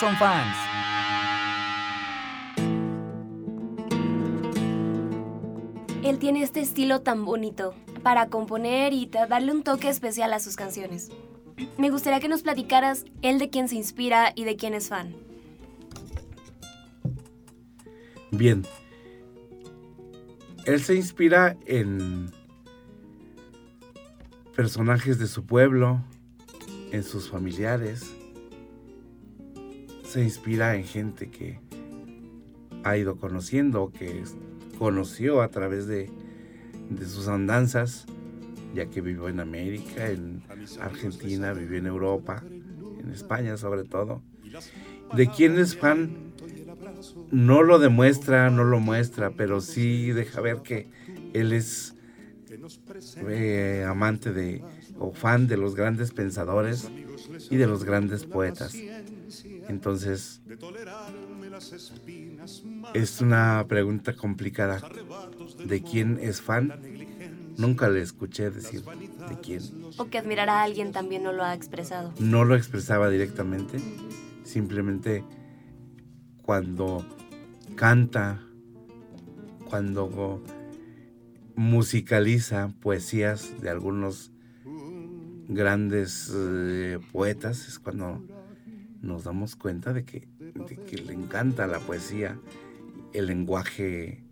Son 0.00 0.16
fans. 0.16 0.56
Él 6.02 6.18
tiene 6.18 6.42
este 6.42 6.60
estilo 6.60 7.02
tan 7.02 7.26
bonito 7.26 7.74
para 8.02 8.28
componer 8.28 8.94
y 8.94 9.06
darle 9.06 9.52
un 9.52 9.62
toque 9.62 9.90
especial 9.90 10.32
a 10.32 10.40
sus 10.40 10.56
canciones. 10.56 11.10
Me 11.76 11.90
gustaría 11.90 12.18
que 12.18 12.28
nos 12.28 12.40
platicaras 12.40 13.04
él 13.20 13.38
de 13.38 13.50
quién 13.50 13.68
se 13.68 13.76
inspira 13.76 14.32
y 14.34 14.44
de 14.44 14.56
quién 14.56 14.72
es 14.72 14.88
fan. 14.88 15.14
Bien. 18.30 18.62
Él 20.64 20.82
se 20.82 20.94
inspira 20.94 21.58
en 21.66 22.30
personajes 24.56 25.18
de 25.18 25.26
su 25.26 25.44
pueblo, 25.44 26.02
en 26.90 27.04
sus 27.04 27.28
familiares. 27.28 28.14
Se 30.10 30.20
inspira 30.24 30.74
en 30.74 30.82
gente 30.82 31.30
que 31.30 31.60
ha 32.82 32.96
ido 32.96 33.16
conociendo, 33.16 33.92
que 33.96 34.24
conoció 34.76 35.40
a 35.40 35.50
través 35.50 35.86
de, 35.86 36.10
de 36.88 37.06
sus 37.06 37.28
andanzas, 37.28 38.06
ya 38.74 38.86
que 38.86 39.02
vivió 39.02 39.28
en 39.28 39.38
América, 39.38 40.10
en 40.10 40.42
Argentina, 40.80 41.52
vivió 41.52 41.78
en 41.78 41.86
Europa, 41.86 42.42
en 42.44 43.08
España 43.12 43.56
sobre 43.56 43.84
todo. 43.84 44.20
¿De 45.14 45.28
quién 45.28 45.58
es 45.60 45.76
fan? 45.76 46.30
no 47.30 47.62
lo 47.62 47.78
demuestra, 47.78 48.50
no 48.50 48.64
lo 48.64 48.80
muestra, 48.80 49.30
pero 49.30 49.60
sí 49.60 50.10
deja 50.10 50.40
ver 50.40 50.62
que 50.62 50.88
él 51.34 51.52
es 51.52 51.94
eh, 53.28 53.86
amante 53.88 54.32
de 54.32 54.64
o 54.98 55.12
fan 55.12 55.46
de 55.46 55.56
los 55.56 55.76
grandes 55.76 56.10
pensadores 56.10 56.90
y 57.48 57.56
de 57.56 57.66
los 57.68 57.84
grandes 57.84 58.24
poetas. 58.24 58.74
Entonces, 59.70 60.42
es 62.92 63.20
una 63.20 63.64
pregunta 63.68 64.16
complicada. 64.16 64.82
¿De 65.64 65.80
quién 65.80 66.18
es 66.20 66.42
fan? 66.42 66.74
Nunca 67.56 67.88
le 67.88 68.00
escuché 68.02 68.50
decir 68.50 68.82
de 68.82 69.40
quién. 69.40 69.62
O 69.96 70.06
que 70.06 70.18
admirar 70.18 70.48
a 70.48 70.64
alguien 70.64 70.90
también 70.90 71.22
no 71.22 71.32
lo 71.32 71.44
ha 71.44 71.54
expresado. 71.54 72.12
No 72.18 72.44
lo 72.44 72.56
expresaba 72.56 73.10
directamente, 73.10 73.78
simplemente 74.42 75.24
cuando 76.42 77.06
canta, 77.76 78.42
cuando 79.68 80.42
musicaliza 81.54 82.72
poesías 82.80 83.60
de 83.60 83.70
algunos 83.70 84.32
grandes 85.46 86.32
eh, 86.34 86.98
poetas, 87.12 87.68
es 87.68 87.78
cuando 87.78 88.20
nos 89.02 89.24
damos 89.24 89.56
cuenta 89.56 89.92
de 89.92 90.04
que, 90.04 90.28
de 90.38 90.76
que 90.76 90.96
le 90.98 91.12
encanta 91.14 91.66
la 91.66 91.78
poesía, 91.78 92.38
el 93.12 93.26
lenguaje, 93.26 94.22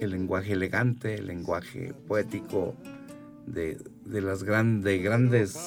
el 0.00 0.10
lenguaje 0.10 0.52
elegante, 0.52 1.14
el 1.16 1.26
lenguaje 1.26 1.94
poético 2.06 2.74
de, 3.46 3.78
de 4.04 4.20
las 4.20 4.42
gran- 4.44 4.82
de 4.82 4.98
grandes 4.98 5.58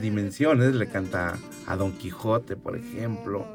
dimensiones. 0.00 0.74
Le 0.74 0.88
canta 0.88 1.36
a 1.66 1.76
Don 1.76 1.92
Quijote, 1.92 2.56
por 2.56 2.76
ejemplo. 2.76 3.46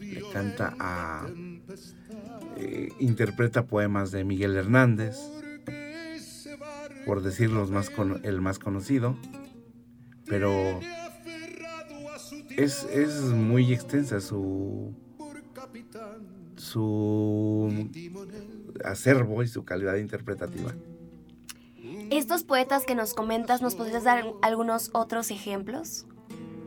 Le 0.00 0.22
canta 0.32 0.74
a... 0.80 1.28
eh, 2.56 2.88
interpreta 2.98 3.66
poemas 3.66 4.10
de 4.10 4.24
Miguel 4.24 4.56
Hernández, 4.56 5.16
por 7.06 7.22
decir 7.22 7.50
los 7.50 7.70
más 7.70 7.90
cono- 7.90 8.18
el 8.24 8.40
más 8.40 8.58
conocido. 8.58 9.16
Pero 10.26 10.80
es, 12.62 12.84
es 12.84 13.20
muy 13.22 13.72
extensa 13.72 14.20
su 14.20 14.94
su 16.56 17.88
acervo 18.84 19.42
y 19.42 19.48
su 19.48 19.64
calidad 19.64 19.96
interpretativa. 19.96 20.74
Estos 22.10 22.44
poetas 22.44 22.84
que 22.84 22.94
nos 22.94 23.14
comentas, 23.14 23.62
¿nos 23.62 23.74
podrías 23.74 24.04
dar 24.04 24.24
algunos 24.42 24.90
otros 24.92 25.30
ejemplos? 25.30 26.06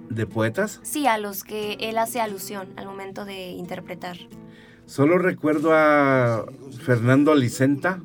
De 0.09 0.25
poetas, 0.25 0.79
Sí, 0.83 1.07
a 1.07 1.17
los 1.17 1.43
que 1.43 1.73
él 1.79 1.97
hace 1.97 2.21
alusión 2.21 2.69
al 2.75 2.85
momento 2.85 3.25
de 3.25 3.51
interpretar. 3.51 4.17
solo 4.85 5.17
recuerdo 5.17 5.73
a 5.73 6.45
Fernando 6.81 7.35
Licenta, 7.35 8.01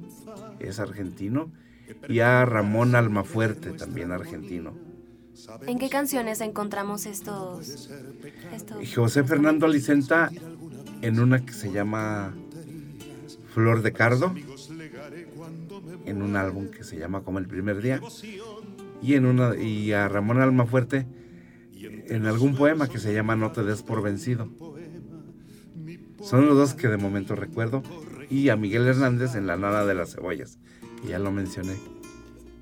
que 0.59 0.69
es 0.69 0.79
argentino, 0.79 1.51
y 2.09 2.21
a 2.21 2.45
Ramón 2.45 2.95
Almafuerte, 2.95 3.73
también 3.73 4.13
argentino. 4.13 4.75
¿En 5.67 5.79
qué 5.79 5.89
canciones 5.89 6.41
encontramos 6.41 7.07
estos? 7.07 7.89
José 8.95 9.25
Fernando 9.25 9.69
Licenta 9.69 10.31
en 11.03 11.21
una 11.21 11.45
que 11.45 11.53
se 11.53 11.71
llama 11.71 12.35
Flor 13.55 13.83
de 13.83 13.93
Cardo, 13.93 14.35
en 16.05 16.23
un 16.23 16.37
álbum 16.37 16.69
que 16.71 16.85
se 16.85 16.99
llama 16.99 17.23
Como 17.23 17.39
el 17.39 17.47
primer 17.47 17.81
día, 17.83 18.01
y 19.03 19.15
en 19.15 19.27
una 19.27 19.57
y 19.57 19.93
a 19.93 20.09
Ramón 20.09 20.41
Almafuerte 20.41 21.07
en 21.81 22.27
algún 22.27 22.57
poema 22.57 22.89
que 22.89 22.99
se 22.99 23.15
llama 23.15 23.37
No 23.37 23.53
te 23.53 23.63
des 23.63 23.83
por 23.83 24.03
vencido. 24.03 24.49
Son 26.23 26.47
los 26.47 26.57
dos 26.57 26.75
que 26.75 26.89
de 26.89 26.97
momento 26.97 27.37
recuerdo 27.37 27.83
y 28.29 28.49
a 28.49 28.57
Miguel 28.57 28.87
Hernández 28.87 29.35
en 29.35 29.47
La 29.47 29.57
nada 29.57 29.87
de 29.87 29.95
las 29.95 30.15
cebollas, 30.15 30.59
que 31.01 31.09
ya 31.09 31.19
lo 31.19 31.31
mencioné. 31.31 31.77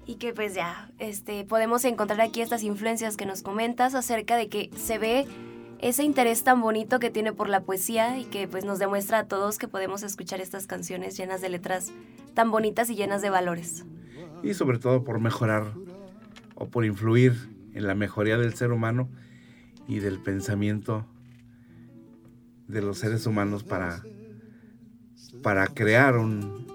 Y 0.06 0.16
que 0.16 0.32
pues 0.32 0.54
ya, 0.54 0.90
este, 0.98 1.44
podemos 1.44 1.84
encontrar 1.84 2.20
aquí 2.20 2.40
estas 2.40 2.62
influencias 2.62 3.16
que 3.16 3.26
nos 3.26 3.42
comentas 3.42 3.94
acerca 3.94 4.36
de 4.36 4.48
que 4.48 4.70
se 4.76 4.98
ve 4.98 5.26
ese 5.80 6.04
interés 6.04 6.42
tan 6.44 6.60
bonito 6.60 6.98
que 6.98 7.10
tiene 7.10 7.32
por 7.32 7.48
la 7.48 7.60
poesía 7.60 8.18
y 8.18 8.24
que 8.24 8.48
pues 8.48 8.64
nos 8.64 8.78
demuestra 8.78 9.20
a 9.20 9.24
todos 9.26 9.58
que 9.58 9.68
podemos 9.68 10.02
escuchar 10.02 10.40
estas 10.40 10.66
canciones 10.66 11.16
llenas 11.16 11.40
de 11.40 11.48
letras 11.48 11.92
tan 12.34 12.50
bonitas 12.50 12.88
y 12.90 12.96
llenas 12.96 13.22
de 13.22 13.30
valores. 13.30 13.84
y 14.42 14.54
sobre 14.54 14.78
todo 14.78 15.02
por 15.02 15.18
mejorar 15.20 15.72
o 16.54 16.68
por 16.68 16.84
influir 16.84 17.34
en 17.74 17.86
la 17.86 17.94
mejoría 17.94 18.38
del 18.38 18.54
ser 18.54 18.72
humano 18.72 19.08
y 19.86 19.98
del 19.98 20.18
pensamiento 20.18 21.06
de 22.66 22.82
los 22.82 22.98
seres 22.98 23.26
humanos 23.26 23.64
para, 23.64 24.02
para 25.42 25.66
crear 25.68 26.16
un, 26.16 26.66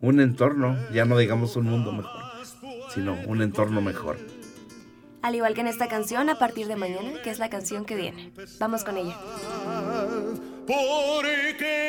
un 0.00 0.20
entorno, 0.20 0.76
ya 0.92 1.04
no 1.04 1.18
digamos 1.18 1.56
un 1.56 1.66
mundo 1.66 1.92
mejor, 1.92 2.17
sino 2.94 3.16
un 3.26 3.42
entorno 3.42 3.80
mejor. 3.80 4.18
Al 5.22 5.34
igual 5.34 5.54
que 5.54 5.62
en 5.62 5.66
esta 5.66 5.88
canción, 5.88 6.30
a 6.30 6.38
partir 6.38 6.68
de 6.68 6.76
mañana, 6.76 7.20
que 7.22 7.30
es 7.30 7.38
la 7.38 7.50
canción 7.50 7.84
que 7.84 7.96
viene. 7.96 8.32
Vamos 8.58 8.84
con 8.84 8.96
ella. 8.96 9.16
Porque 10.66 11.88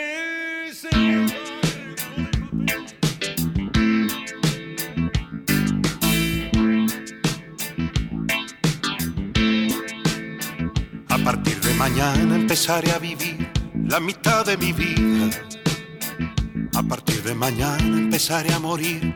A 11.07 11.17
partir 11.23 11.59
de 11.61 11.73
mañana 11.75 12.35
empezaré 12.35 12.91
a 12.91 12.99
vivir 12.99 13.51
la 13.87 13.99
mitad 13.99 14.45
de 14.45 14.57
mi 14.57 14.73
vida. 14.73 15.29
A 16.75 16.83
partir 16.83 17.21
de 17.23 17.35
mañana 17.35 17.97
empezaré 17.97 18.53
a 18.53 18.59
morir 18.59 19.15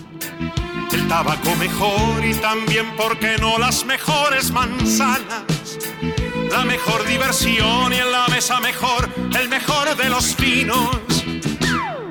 El 0.93 1.07
tabaco 1.07 1.55
mejor 1.55 2.25
y 2.25 2.33
también, 2.35 2.95
¿por 2.95 3.17
qué 3.17 3.37
no 3.39 3.57
las 3.57 3.85
mejores 3.85 4.51
manzanas? 4.51 5.77
La 6.51 6.63
mejor 6.65 7.05
diversión 7.05 7.93
y 7.93 7.97
en 7.97 8.11
la 8.11 8.27
mesa 8.27 8.59
mejor, 8.59 9.09
el 9.39 9.47
mejor 9.47 9.95
de 9.95 10.09
los 10.09 10.35
vinos. 10.35 10.97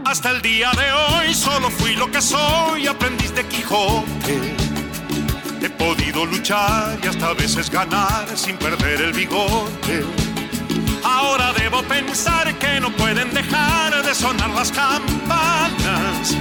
Hasta 0.05 0.31
el 0.31 0.43
día 0.43 0.71
de 0.73 0.93
hoy 0.93 1.35
solo 1.35 1.71
fui 1.71 1.95
lo 1.95 2.11
que 2.11 2.23
soy, 2.23 2.87
aprendiz 2.87 3.35
de 3.35 3.45
Quijote. 3.47 4.57
He 5.63 5.69
podido 5.69 6.25
luchar 6.25 6.99
y 7.03 7.07
hasta 7.07 7.29
a 7.29 7.35
veces 7.35 7.71
ganar 7.71 8.27
sin 8.35 8.57
perder 8.57 9.03
el 9.03 9.13
bigote. 9.13 10.05
Ahora 11.05 11.53
debo 11.53 11.83
pensar 11.83 12.55
que 12.59 12.81
no 12.81 12.91
pueden 12.97 13.33
dejar 13.35 14.03
de 14.03 14.15
sonar 14.15 14.51
las 14.51 14.73
campanas, 14.73 16.35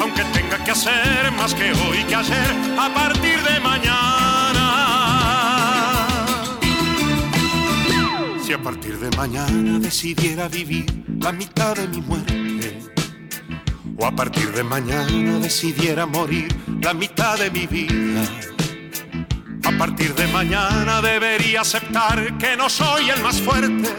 aunque 0.00 0.22
tenga 0.32 0.62
que 0.64 0.70
hacer 0.70 1.32
más 1.36 1.54
que 1.54 1.72
hoy 1.72 2.04
que 2.04 2.14
ayer 2.14 2.50
a 2.78 2.92
partir 2.92 3.42
de 3.42 3.60
mañana. 3.60 4.66
Si 8.44 8.52
a 8.52 8.62
partir 8.62 8.98
de 8.98 9.16
mañana 9.16 9.78
decidiera 9.78 10.48
vivir 10.48 10.86
la 11.20 11.32
mitad 11.32 11.74
de 11.76 11.88
mi 11.88 12.00
muerte, 12.00 12.78
o 13.98 14.06
a 14.06 14.12
partir 14.12 14.52
de 14.52 14.62
mañana 14.62 15.38
decidiera 15.38 16.06
morir 16.06 16.48
la 16.82 16.94
mitad 16.94 17.38
de 17.38 17.50
mi 17.50 17.66
vida. 17.66 18.22
A 19.64 19.72
partir 19.78 20.14
de 20.14 20.26
mañana 20.28 21.02
debería 21.02 21.62
aceptar 21.62 22.38
que 22.38 22.56
no 22.56 22.68
soy 22.68 23.10
el 23.10 23.20
más 23.22 23.40
fuerte, 23.40 23.90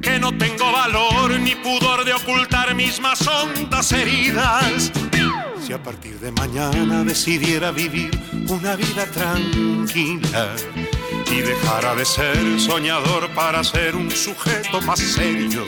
que 0.00 0.18
no 0.18 0.36
tengo 0.36 0.70
valor 0.72 1.38
ni 1.40 1.54
pudor 1.54 2.04
de 2.04 2.12
ocultar 2.12 2.74
mis 2.74 3.00
más 3.00 3.26
hondas 3.26 3.92
heridas. 3.92 4.92
Si 5.64 5.72
a 5.72 5.82
partir 5.82 6.18
de 6.20 6.30
mañana 6.32 7.02
decidiera 7.04 7.70
vivir 7.70 8.10
una 8.48 8.76
vida 8.76 9.04
tranquila 9.06 10.54
y 11.30 11.40
dejara 11.40 11.94
de 11.94 12.04
ser 12.04 12.60
soñador 12.60 13.28
para 13.30 13.64
ser 13.64 13.96
un 13.96 14.10
sujeto 14.10 14.80
más 14.82 15.00
serio. 15.00 15.64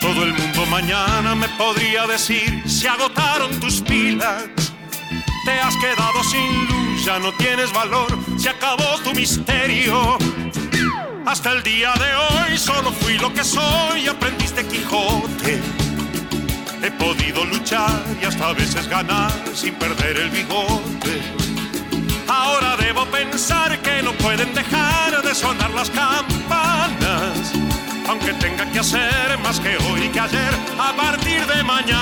Todo 0.00 0.22
el 0.22 0.32
mundo 0.32 0.64
mañana 0.66 1.34
me 1.34 1.48
podría 1.50 2.06
decir, 2.06 2.62
se 2.66 2.88
agotaron 2.88 3.50
tus 3.58 3.80
pilas, 3.80 4.44
te 5.44 5.50
has 5.50 5.76
quedado 5.76 6.22
sin 6.24 6.66
luz, 6.66 7.04
ya 7.04 7.18
no 7.18 7.32
tienes 7.32 7.72
valor, 7.72 8.06
se 8.38 8.48
acabó 8.48 8.98
tu 9.02 9.12
misterio. 9.12 10.18
Hasta 11.26 11.52
el 11.52 11.62
día 11.62 11.92
de 11.94 12.14
hoy 12.14 12.58
solo 12.58 12.92
fui 12.92 13.18
lo 13.18 13.32
que 13.32 13.44
soy, 13.44 14.06
aprendiste 14.06 14.66
Quijote. 14.66 15.60
He 16.82 16.90
podido 16.92 17.44
luchar 17.44 18.02
y 18.20 18.24
hasta 18.24 18.48
a 18.48 18.52
veces 18.52 18.88
ganar 18.88 19.32
sin 19.54 19.74
perder 19.74 20.16
el 20.16 20.30
bigote. 20.30 21.20
Ahora 22.28 22.76
debo 22.76 23.04
pensar 23.06 23.80
que 23.80 24.02
no 24.02 24.12
pueden 24.12 24.54
dejar 24.54 25.22
de 25.22 25.34
sonar 25.34 25.70
las 25.70 25.90
campanas, 25.90 27.52
aunque 28.08 28.32
tenga 28.34 28.70
que 28.70 28.78
hacer 28.78 29.38
más 29.42 29.60
que 29.60 29.76
hoy 29.76 30.08
que 30.08 30.20
ayer 30.20 30.54
a 30.78 30.92
partir 30.94 31.44
de 31.46 31.62
mañana. 31.62 31.98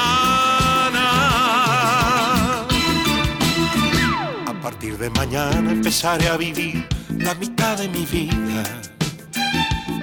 A 4.46 4.60
partir 4.62 4.98
de 4.98 5.10
mañana 5.10 5.72
empezaré 5.72 6.28
a 6.28 6.36
vivir 6.36 6.86
la 7.18 7.34
mitad 7.34 7.78
de 7.78 7.88
mi 7.88 8.04
vida. 8.04 8.95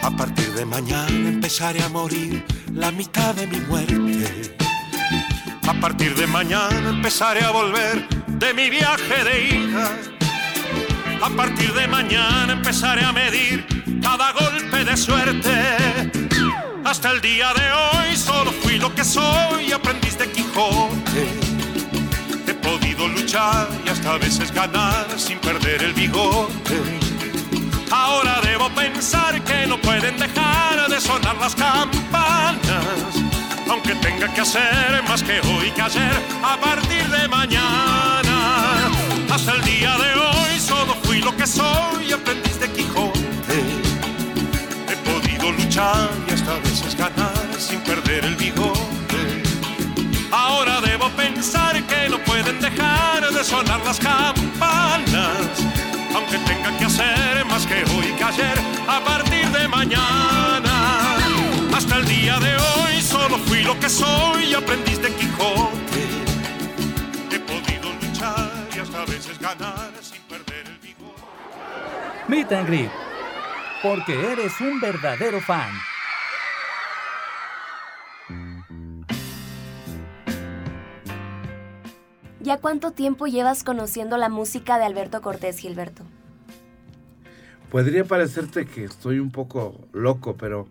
A 0.04 0.12
partir 0.12 0.54
de 0.54 0.66
mañana 0.66 1.30
empezaré 1.30 1.82
a 1.82 1.88
morir 1.88 2.46
la 2.74 2.92
mitad 2.92 3.34
de 3.36 3.48
mi 3.48 3.58
muerte. 3.62 4.52
A 5.66 5.74
partir 5.76 6.14
de 6.16 6.28
mañana 6.28 6.90
empezaré 6.90 7.42
a 7.42 7.52
volver 7.52 8.06
de 8.28 8.54
mi 8.54 8.70
viaje 8.70 9.24
de 9.24 9.48
hija. 9.48 9.92
A 11.22 11.30
partir 11.30 11.74
de 11.74 11.88
mañana 11.88 12.52
empezaré 12.52 13.06
a 13.06 13.14
medir 13.14 13.66
cada 14.02 14.34
golpe 14.34 14.84
de 14.84 14.98
suerte. 14.98 15.54
Hasta 16.84 17.12
el 17.12 17.22
día 17.22 17.54
de 17.54 17.72
hoy 17.72 18.18
solo 18.18 18.52
fui 18.52 18.80
lo 18.80 18.94
que 18.94 19.06
soy, 19.06 19.72
aprendiz 19.72 20.18
de 20.18 20.30
Quijote. 20.30 21.24
He 22.46 22.54
podido 22.56 23.08
luchar 23.08 23.70
y 23.86 23.90
hasta 23.90 24.16
a 24.16 24.18
veces 24.18 24.52
ganar 24.52 25.08
sin 25.18 25.40
perder 25.40 25.82
el 25.82 25.94
bigote. 25.94 27.13
Ahora 27.94 28.42
debo 28.42 28.70
pensar 28.72 29.40
que 29.44 29.68
no 29.68 29.80
pueden 29.80 30.18
dejar 30.18 30.90
de 30.90 31.00
sonar 31.00 31.36
las 31.38 31.54
campanas, 31.54 33.14
aunque 33.70 33.94
tenga 33.94 34.34
que 34.34 34.42
hacer 34.42 35.04
más 35.08 35.22
que 35.22 35.40
hoy 35.42 35.70
que 35.70 35.82
ayer 35.84 36.16
a 36.44 36.58
partir 36.58 37.08
de 37.08 37.28
mañana. 37.28 38.90
Hasta 39.32 39.52
el 39.52 39.64
día 39.64 39.96
de 39.96 40.12
hoy 40.16 40.60
solo 40.60 40.96
fui 41.04 41.20
lo 41.20 41.38
que 41.38 41.46
soy, 41.46 42.12
aprendiz 42.12 42.60
de 42.60 42.72
Quijote. 42.72 43.60
He 44.90 44.96
podido 45.08 45.52
luchar 45.52 46.10
y 46.28 46.32
hasta 46.34 46.56
veces 46.68 46.96
ganar 46.98 47.48
sin 47.60 47.80
perder 47.82 48.26
el 48.26 48.36
bigote. 48.36 49.44
Ahora 50.32 50.82
debo 50.82 51.10
pensar 51.10 51.80
que 51.84 52.10
no 52.10 52.18
pueden 52.24 52.60
dejar 52.60 53.32
de 53.32 53.44
sonar 53.44 53.82
las 53.86 54.00
campanas, 54.00 55.62
aunque 56.16 56.38
tenga 56.40 56.78
que 56.78 56.86
hacer 56.86 57.46
más 57.46 57.66
que 57.66 57.84
hoy 57.96 58.12
que 58.18 58.24
ayer 58.24 58.58
a 58.88 59.00
partir 59.04 59.48
de 59.50 59.68
mañana. 59.68 61.18
Hasta 61.76 61.98
el 61.98 62.08
día 62.08 62.40
de 62.40 62.56
hoy 62.56 63.02
solo 63.02 63.38
fui 63.40 63.64
lo 63.64 63.80
que 63.80 63.90
soy, 63.90 64.54
aprendiz 64.54 65.02
de 65.02 65.14
Quijote. 65.14 66.04
He 67.32 67.40
podido 67.40 67.92
luchar 68.02 68.52
y 68.76 68.80
hasta 68.80 69.02
a 69.02 69.06
veces 69.06 69.40
ganar 69.40 69.92
sin 70.02 70.22
perder 70.24 70.68
el 70.68 70.78
bigote. 70.80 71.22
Meet 72.28 72.52
and 72.52 72.68
Greet. 72.68 72.92
Porque 73.82 74.14
eres 74.32 74.60
un 74.62 74.80
verdadero 74.80 75.42
fan. 75.42 75.72
¿Ya 82.44 82.60
cuánto 82.60 82.92
tiempo 82.92 83.26
llevas 83.26 83.64
conociendo 83.64 84.18
la 84.18 84.28
música 84.28 84.78
de 84.78 84.84
Alberto 84.84 85.22
Cortés 85.22 85.58
Gilberto? 85.60 86.04
Podría 87.72 88.04
parecerte 88.04 88.66
que 88.66 88.84
estoy 88.84 89.20
un 89.20 89.32
poco 89.32 89.80
loco, 89.94 90.36
pero 90.36 90.68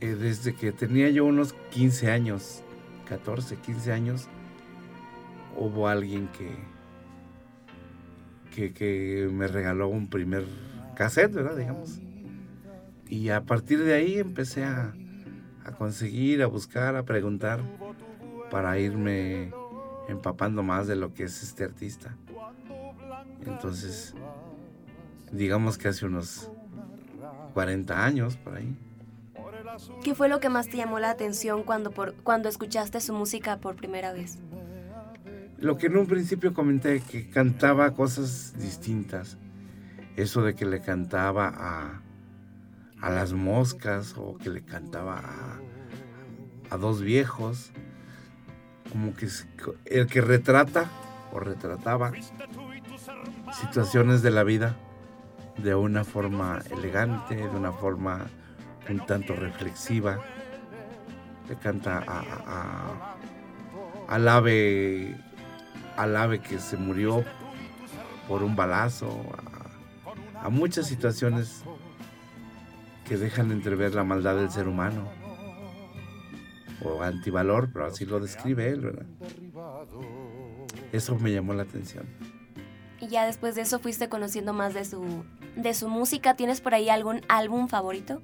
eh, 0.00 0.14
desde 0.14 0.54
que 0.54 0.72
tenía 0.72 1.10
yo 1.10 1.26
unos 1.26 1.52
15 1.72 2.10
años, 2.10 2.62
14, 3.06 3.56
15 3.56 3.92
años, 3.92 4.28
hubo 5.58 5.88
alguien 5.88 6.30
que, 8.50 8.72
que, 8.72 9.28
me 9.30 9.48
regaló 9.48 9.88
un 9.88 10.08
primer 10.08 10.46
cassette, 10.94 11.34
¿verdad? 11.34 11.56
Digamos. 11.58 12.00
Y 13.10 13.28
a 13.28 13.42
partir 13.42 13.84
de 13.84 13.92
ahí 13.92 14.18
empecé 14.18 14.64
a, 14.64 14.94
a 15.66 15.72
conseguir, 15.72 16.42
a 16.42 16.46
buscar, 16.46 16.96
a 16.96 17.02
preguntar 17.02 17.60
para 18.50 18.78
irme 18.78 19.52
empapando 20.08 20.62
más 20.62 20.86
de 20.86 20.96
lo 20.96 21.12
que 21.14 21.24
es 21.24 21.42
este 21.42 21.64
artista. 21.64 22.16
Entonces, 23.44 24.14
digamos 25.32 25.78
que 25.78 25.88
hace 25.88 26.06
unos 26.06 26.50
40 27.54 28.04
años 28.04 28.36
por 28.36 28.56
ahí. 28.56 28.76
¿Qué 30.02 30.14
fue 30.14 30.28
lo 30.28 30.40
que 30.40 30.48
más 30.48 30.68
te 30.68 30.76
llamó 30.76 30.98
la 30.98 31.10
atención 31.10 31.62
cuando, 31.62 31.90
por, 31.90 32.14
cuando 32.14 32.48
escuchaste 32.48 33.00
su 33.00 33.12
música 33.12 33.58
por 33.58 33.76
primera 33.76 34.12
vez? 34.12 34.38
Lo 35.58 35.76
que 35.76 35.86
en 35.86 35.96
un 35.96 36.06
principio 36.06 36.54
comenté, 36.54 37.00
que 37.00 37.28
cantaba 37.28 37.92
cosas 37.94 38.54
distintas. 38.58 39.38
Eso 40.16 40.42
de 40.42 40.54
que 40.54 40.64
le 40.64 40.80
cantaba 40.80 41.52
a, 41.54 42.02
a 43.00 43.10
las 43.10 43.32
moscas 43.32 44.14
o 44.16 44.36
que 44.38 44.50
le 44.50 44.62
cantaba 44.62 45.18
a, 45.18 45.60
a 46.70 46.76
dos 46.78 47.02
viejos. 47.02 47.72
Como 48.96 49.14
que 49.14 49.28
el 49.84 50.06
que 50.06 50.22
retrata 50.22 50.86
o 51.30 51.38
retrataba 51.38 52.12
situaciones 53.52 54.22
de 54.22 54.30
la 54.30 54.42
vida 54.42 54.74
de 55.58 55.74
una 55.74 56.02
forma 56.02 56.60
elegante, 56.70 57.34
de 57.36 57.46
una 57.46 57.72
forma 57.72 58.24
un 58.88 59.04
tanto 59.04 59.34
reflexiva. 59.36 60.18
Le 61.46 61.56
canta 61.56 61.98
a- 61.98 62.20
a- 62.20 62.42
a- 62.46 64.14
al 64.14 64.28
ave 64.28 65.14
al 65.98 66.16
ave 66.16 66.40
que 66.40 66.58
se 66.58 66.78
murió 66.78 67.22
por 68.28 68.42
un 68.42 68.56
balazo, 68.56 69.10
a 70.42 70.48
muchas 70.48 70.86
situaciones 70.86 71.64
que 73.06 73.18
dejan 73.18 73.52
entrever 73.52 73.94
la 73.94 74.04
maldad 74.04 74.36
del 74.36 74.50
ser 74.50 74.68
humano. 74.68 75.25
O 76.86 77.02
antivalor, 77.02 77.70
pero 77.72 77.86
así 77.86 78.06
lo 78.06 78.20
describe 78.20 78.68
él, 78.68 78.80
¿verdad? 78.80 79.06
Eso 80.92 81.18
me 81.18 81.32
llamó 81.32 81.52
la 81.52 81.64
atención. 81.64 82.06
Y 83.00 83.08
ya 83.08 83.26
después 83.26 83.54
de 83.54 83.62
eso 83.62 83.78
fuiste 83.78 84.08
conociendo 84.08 84.52
más 84.52 84.72
de 84.72 84.84
su, 84.84 85.24
de 85.56 85.74
su 85.74 85.88
música. 85.88 86.36
¿Tienes 86.36 86.60
por 86.60 86.74
ahí 86.74 86.88
algún 86.88 87.22
álbum 87.28 87.68
favorito? 87.68 88.22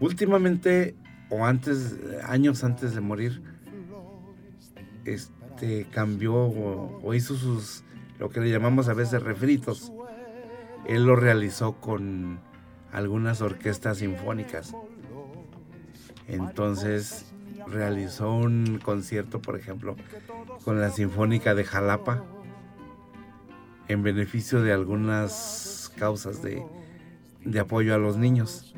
Últimamente, 0.00 0.94
o 1.30 1.46
antes, 1.46 1.96
años 2.24 2.62
antes 2.62 2.94
de 2.94 3.00
morir, 3.00 3.42
este 5.04 5.86
cambió 5.90 6.34
o, 6.34 7.00
o 7.02 7.14
hizo 7.14 7.36
sus, 7.36 7.84
lo 8.18 8.28
que 8.28 8.40
le 8.40 8.50
llamamos 8.50 8.88
a 8.88 8.94
veces 8.94 9.22
refritos. 9.22 9.92
Él 10.86 11.06
lo 11.06 11.16
realizó 11.16 11.80
con 11.80 12.38
algunas 12.92 13.40
orquestas 13.40 13.98
sinfónicas. 13.98 14.74
Entonces 16.28 17.26
realizó 17.66 18.32
un 18.34 18.80
concierto, 18.82 19.40
por 19.40 19.56
ejemplo, 19.56 19.96
con 20.64 20.80
la 20.80 20.90
Sinfónica 20.90 21.54
de 21.54 21.64
Jalapa 21.64 22.24
en 23.88 24.02
beneficio 24.02 24.62
de 24.62 24.72
algunas 24.72 25.92
causas 25.98 26.42
de, 26.42 26.64
de 27.44 27.60
apoyo 27.60 27.94
a 27.94 27.98
los 27.98 28.16
niños. 28.16 28.74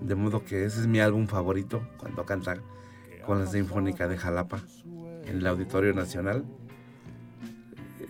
De 0.00 0.14
modo 0.14 0.44
que 0.44 0.64
ese 0.64 0.80
es 0.80 0.86
mi 0.86 1.00
álbum 1.00 1.26
favorito 1.26 1.86
cuando 1.98 2.24
canta 2.24 2.58
con 3.26 3.40
la 3.40 3.46
Sinfónica 3.46 4.06
de 4.06 4.16
Jalapa 4.16 4.60
en 5.26 5.38
el 5.38 5.46
Auditorio 5.46 5.92
Nacional. 5.92 6.44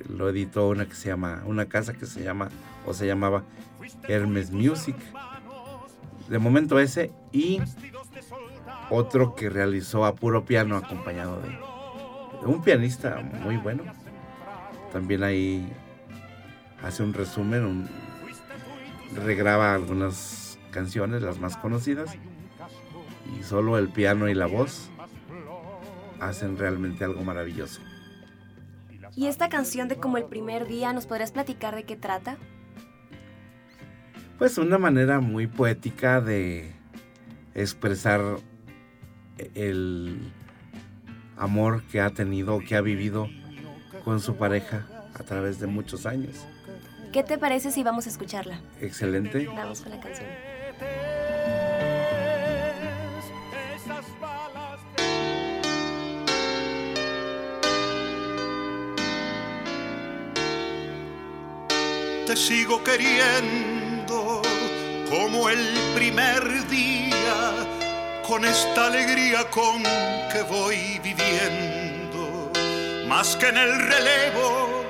Lo 0.08 0.28
editó 0.28 0.68
una 0.68 0.86
que 0.86 0.94
se 0.94 1.08
llama, 1.08 1.42
una 1.46 1.66
casa 1.66 1.94
que 1.94 2.06
se 2.06 2.22
llama 2.22 2.50
o 2.86 2.94
se 2.94 3.06
llamaba 3.06 3.44
Hermes 4.06 4.50
Music. 4.50 4.96
De 6.28 6.38
momento 6.38 6.78
ese 6.78 7.10
y 7.32 7.60
otro 8.90 9.34
que 9.34 9.50
realizó 9.50 10.04
a 10.04 10.14
puro 10.14 10.44
piano 10.44 10.76
acompañado 10.76 11.40
de, 11.40 11.48
de 11.48 12.46
un 12.46 12.62
pianista 12.62 13.20
muy 13.42 13.56
bueno. 13.56 13.84
También 14.92 15.22
ahí 15.22 15.70
hace 16.82 17.02
un 17.02 17.12
resumen, 17.12 17.64
un, 17.64 17.88
regraba 19.14 19.74
algunas 19.74 20.58
canciones, 20.70 21.22
las 21.22 21.38
más 21.38 21.56
conocidas, 21.56 22.14
y 23.38 23.42
solo 23.42 23.78
el 23.78 23.88
piano 23.88 24.28
y 24.28 24.34
la 24.34 24.46
voz 24.46 24.90
hacen 26.20 26.56
realmente 26.56 27.04
algo 27.04 27.22
maravilloso. 27.22 27.80
¿Y 29.14 29.26
esta 29.26 29.48
canción 29.48 29.88
de 29.88 29.96
como 29.96 30.16
el 30.16 30.24
primer 30.24 30.66
día, 30.66 30.92
nos 30.92 31.06
podrías 31.06 31.32
platicar 31.32 31.74
de 31.74 31.84
qué 31.84 31.96
trata? 31.96 32.36
Pues 34.38 34.58
una 34.58 34.78
manera 34.78 35.20
muy 35.20 35.48
poética 35.48 36.20
de 36.20 36.72
expresar 37.54 38.38
el 39.54 40.18
amor 41.36 41.82
que 41.84 42.00
ha 42.00 42.10
tenido, 42.10 42.58
que 42.60 42.76
ha 42.76 42.80
vivido 42.80 43.28
con 44.04 44.20
su 44.20 44.36
pareja 44.36 44.86
a 45.14 45.22
través 45.22 45.60
de 45.60 45.66
muchos 45.66 46.06
años. 46.06 46.46
¿Qué 47.12 47.22
te 47.22 47.38
parece 47.38 47.70
si 47.70 47.82
vamos 47.82 48.06
a 48.06 48.10
escucharla? 48.10 48.60
Excelente. 48.80 49.46
Vamos 49.46 49.80
con 49.80 49.92
la 49.92 50.00
canción. 50.00 50.28
Te 62.26 62.36
sigo 62.36 62.84
queriendo 62.84 64.42
como 65.08 65.48
el 65.48 65.66
primer 65.94 66.68
día, 66.68 67.66
con 68.28 68.44
esta 68.44 68.86
alegría 68.88 69.48
con 69.48 69.82
que 69.82 70.42
voy 70.42 71.00
viviendo, 71.02 72.52
más 73.08 73.34
que 73.36 73.48
en 73.48 73.56
el 73.56 73.78
relevo 73.80 74.84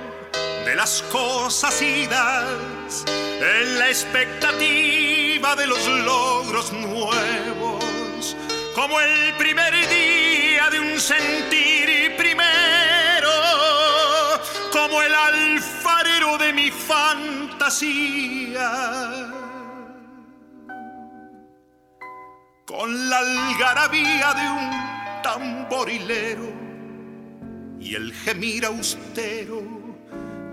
de 0.64 0.74
las 0.74 1.02
cosas 1.02 1.80
idas, 1.80 3.04
en 3.06 3.78
la 3.78 3.88
expectativa 3.88 5.54
de 5.54 5.68
los 5.68 5.86
logros 5.86 6.72
nuevos, 6.72 8.36
como 8.74 8.98
el 8.98 9.34
primer 9.34 9.72
día 9.88 10.68
de 10.70 10.80
un 10.80 10.98
sentir 10.98 12.16
primero, 12.16 13.30
como 14.72 15.00
el 15.00 15.14
alfarero 15.14 16.38
de 16.38 16.52
mi 16.52 16.72
fantasía. 16.72 17.38
Con 22.68 23.08
la 23.08 23.20
algarabía 23.20 24.34
de 24.34 24.46
un 24.50 25.22
tamborilero 25.22 26.52
y 27.80 27.94
el 27.94 28.12
gemir 28.12 28.66
austero 28.66 29.62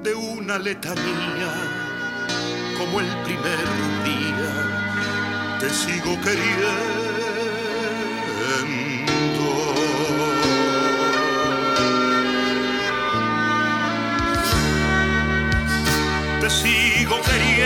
de 0.01 0.15
una 0.15 0.57
letanía 0.57 1.51
como 2.77 3.01
el 3.01 3.17
primer 3.25 3.65
día 4.05 5.57
te 5.59 5.69
sigo 5.69 6.17
queriendo. 6.21 6.95
Te 16.39 16.49
sigo 16.49 17.21
queriendo 17.23 17.64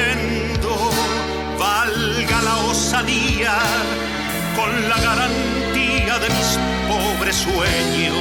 la 4.88 5.00
garantía 5.00 6.20
de 6.20 6.30
mis 6.30 6.60
pobres 6.88 7.36
sueños. 7.36 8.16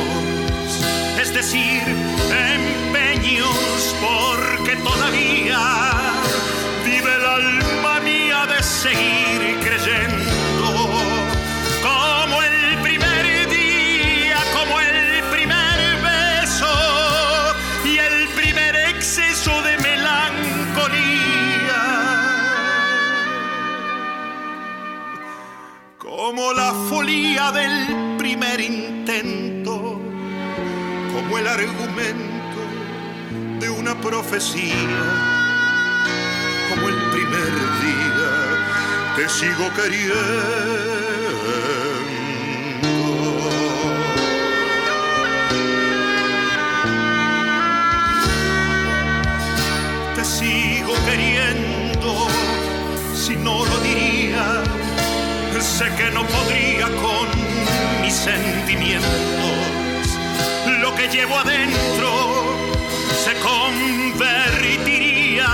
Es 1.20 1.32
decir 1.32 1.82
empeños 2.54 3.94
porque 4.00 4.76
todavía 4.76 5.60
vive 6.84 7.14
el 7.14 7.24
alma 7.24 8.00
mía 8.00 8.46
de 8.46 8.62
seguir 8.62 9.17
del 27.08 28.16
primer 28.18 28.60
intento, 28.60 29.98
como 31.14 31.38
el 31.38 31.48
argumento 31.48 32.60
de 33.58 33.70
una 33.70 33.98
profecía, 33.98 34.74
como 36.68 36.86
el 36.86 36.96
primer 37.10 37.52
día 37.80 39.16
te 39.16 39.26
sigo 39.26 39.70
queriendo. 39.74 40.18
Te 50.14 50.24
sigo 50.26 50.92
queriendo, 51.06 52.28
si 53.14 53.34
no 53.36 53.64
lo 53.64 53.78
diría, 53.80 54.62
sé 55.60 55.90
que 55.96 56.10
no 56.10 56.26
podría 56.26 56.86
con 56.86 57.28
mis 58.00 58.14
sentimientos. 58.14 59.10
Lo 60.80 60.94
que 60.94 61.08
llevo 61.08 61.36
adentro 61.36 62.56
se 63.24 63.34
convertiría 63.40 65.48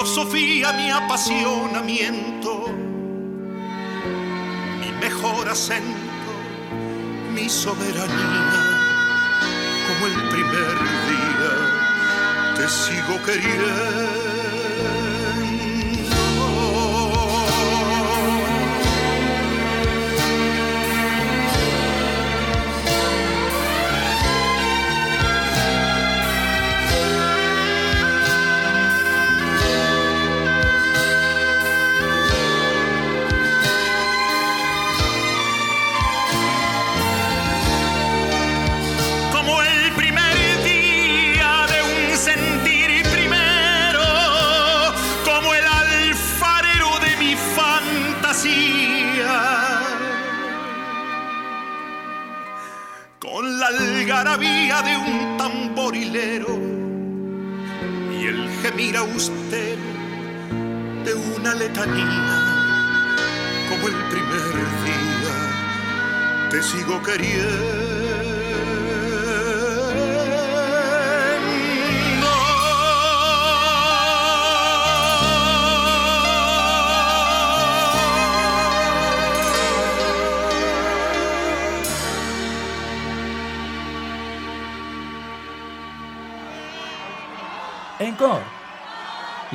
filosofía, 0.00 0.72
mi 0.72 0.90
apasionamiento, 0.90 2.68
mi 4.80 4.92
mejor 4.92 5.46
acento 5.48 6.10
mi 7.34 7.48
soberanía, 7.48 8.78
como 9.86 10.06
el 10.06 10.28
primer 10.30 10.74
día 11.06 12.54
te 12.56 12.68
sigo 12.68 13.22
queriendo. 13.26 14.29
Mira 58.90 59.04
usted 59.04 59.78
de 61.04 61.14
una 61.14 61.54
letanía 61.54 62.38
como 63.68 63.86
el 63.86 63.94
primer 64.08 64.66
día. 64.84 66.50
Te 66.50 66.60
sigo 66.60 67.00
queriendo. 67.00 67.99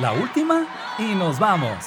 La 0.06 0.12
última 0.12 0.68
y 1.00 1.16
nos 1.16 1.40
vamos. 1.40 1.84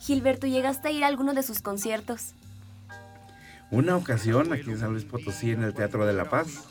Gilberto, 0.00 0.46
¿llegaste 0.46 0.88
a 0.88 0.90
ir 0.90 1.02
a 1.02 1.06
alguno 1.06 1.32
de 1.32 1.42
sus 1.42 1.62
conciertos? 1.62 2.34
Una 3.70 3.96
ocasión 3.96 4.52
aquí 4.52 4.72
en 4.72 4.78
San 4.78 4.92
Luis 4.92 5.06
Potosí, 5.06 5.52
en 5.52 5.64
el 5.64 5.72
Teatro 5.72 6.04
de 6.04 6.12
la 6.12 6.28
Paz, 6.28 6.66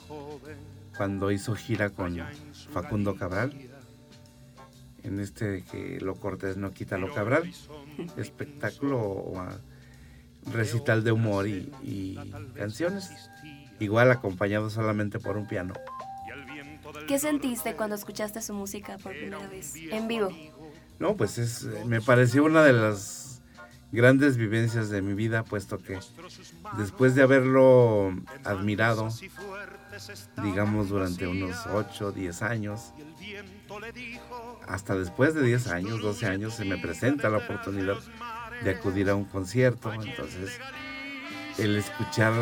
cuando 0.96 1.32
hizo 1.32 1.56
gira 1.56 1.90
con 1.90 2.16
Facundo 2.72 3.16
Cabral, 3.16 3.56
en 5.02 5.20
este 5.20 5.46
de 5.46 5.64
que 5.64 6.00
lo 6.00 6.14
cortés 6.14 6.58
no 6.58 6.70
quita 6.74 7.00
lo 7.00 7.12
Cabral, 7.12 7.52
espectáculo, 8.18 9.34
recital 10.54 11.04
de 11.04 11.12
humor 11.12 11.48
y, 11.48 11.74
y 11.82 12.20
canciones, 12.54 13.10
igual 13.80 14.12
acompañado 14.12 14.70
solamente 14.70 15.20
por 15.20 15.38
un 15.38 15.48
piano. 15.48 15.74
¿Qué 17.08 17.20
sentiste 17.20 17.76
cuando 17.76 17.96
escuchaste 17.96 18.42
su 18.42 18.54
música 18.54 18.98
por 18.98 19.12
primera 19.12 19.48
vez 19.48 19.76
en 19.76 20.08
vivo? 20.08 20.30
No, 21.00 21.16
pues 21.16 21.38
es, 21.38 21.64
me 21.86 22.02
pareció 22.02 22.44
una 22.44 22.64
de 22.64 22.74
las 22.74 23.42
grandes 23.92 24.38
vivencias 24.38 24.90
de 24.90 25.02
mi 25.02 25.14
vida, 25.14 25.44
puesto 25.44 25.80
que 25.80 26.00
después 26.78 27.16
de 27.16 27.24
haberlo 27.24 28.14
admirado, 28.44 29.10
digamos, 30.44 30.90
durante 30.90 31.26
unos 31.28 31.66
8, 31.68 32.12
10 32.12 32.42
años, 32.44 32.94
hasta 34.68 34.96
después 34.96 35.34
de 35.34 35.44
10 35.44 35.68
años, 35.68 36.02
12 36.02 36.26
años, 36.28 36.54
se 36.54 36.66
me 36.66 36.78
presenta 36.78 37.30
la 37.30 37.38
oportunidad 37.38 37.98
de 38.64 38.72
acudir 38.72 39.10
a 39.10 39.16
un 39.16 39.26
concierto. 39.26 39.92
Entonces, 39.94 40.60
el 41.58 41.76
escuchar 41.78 42.34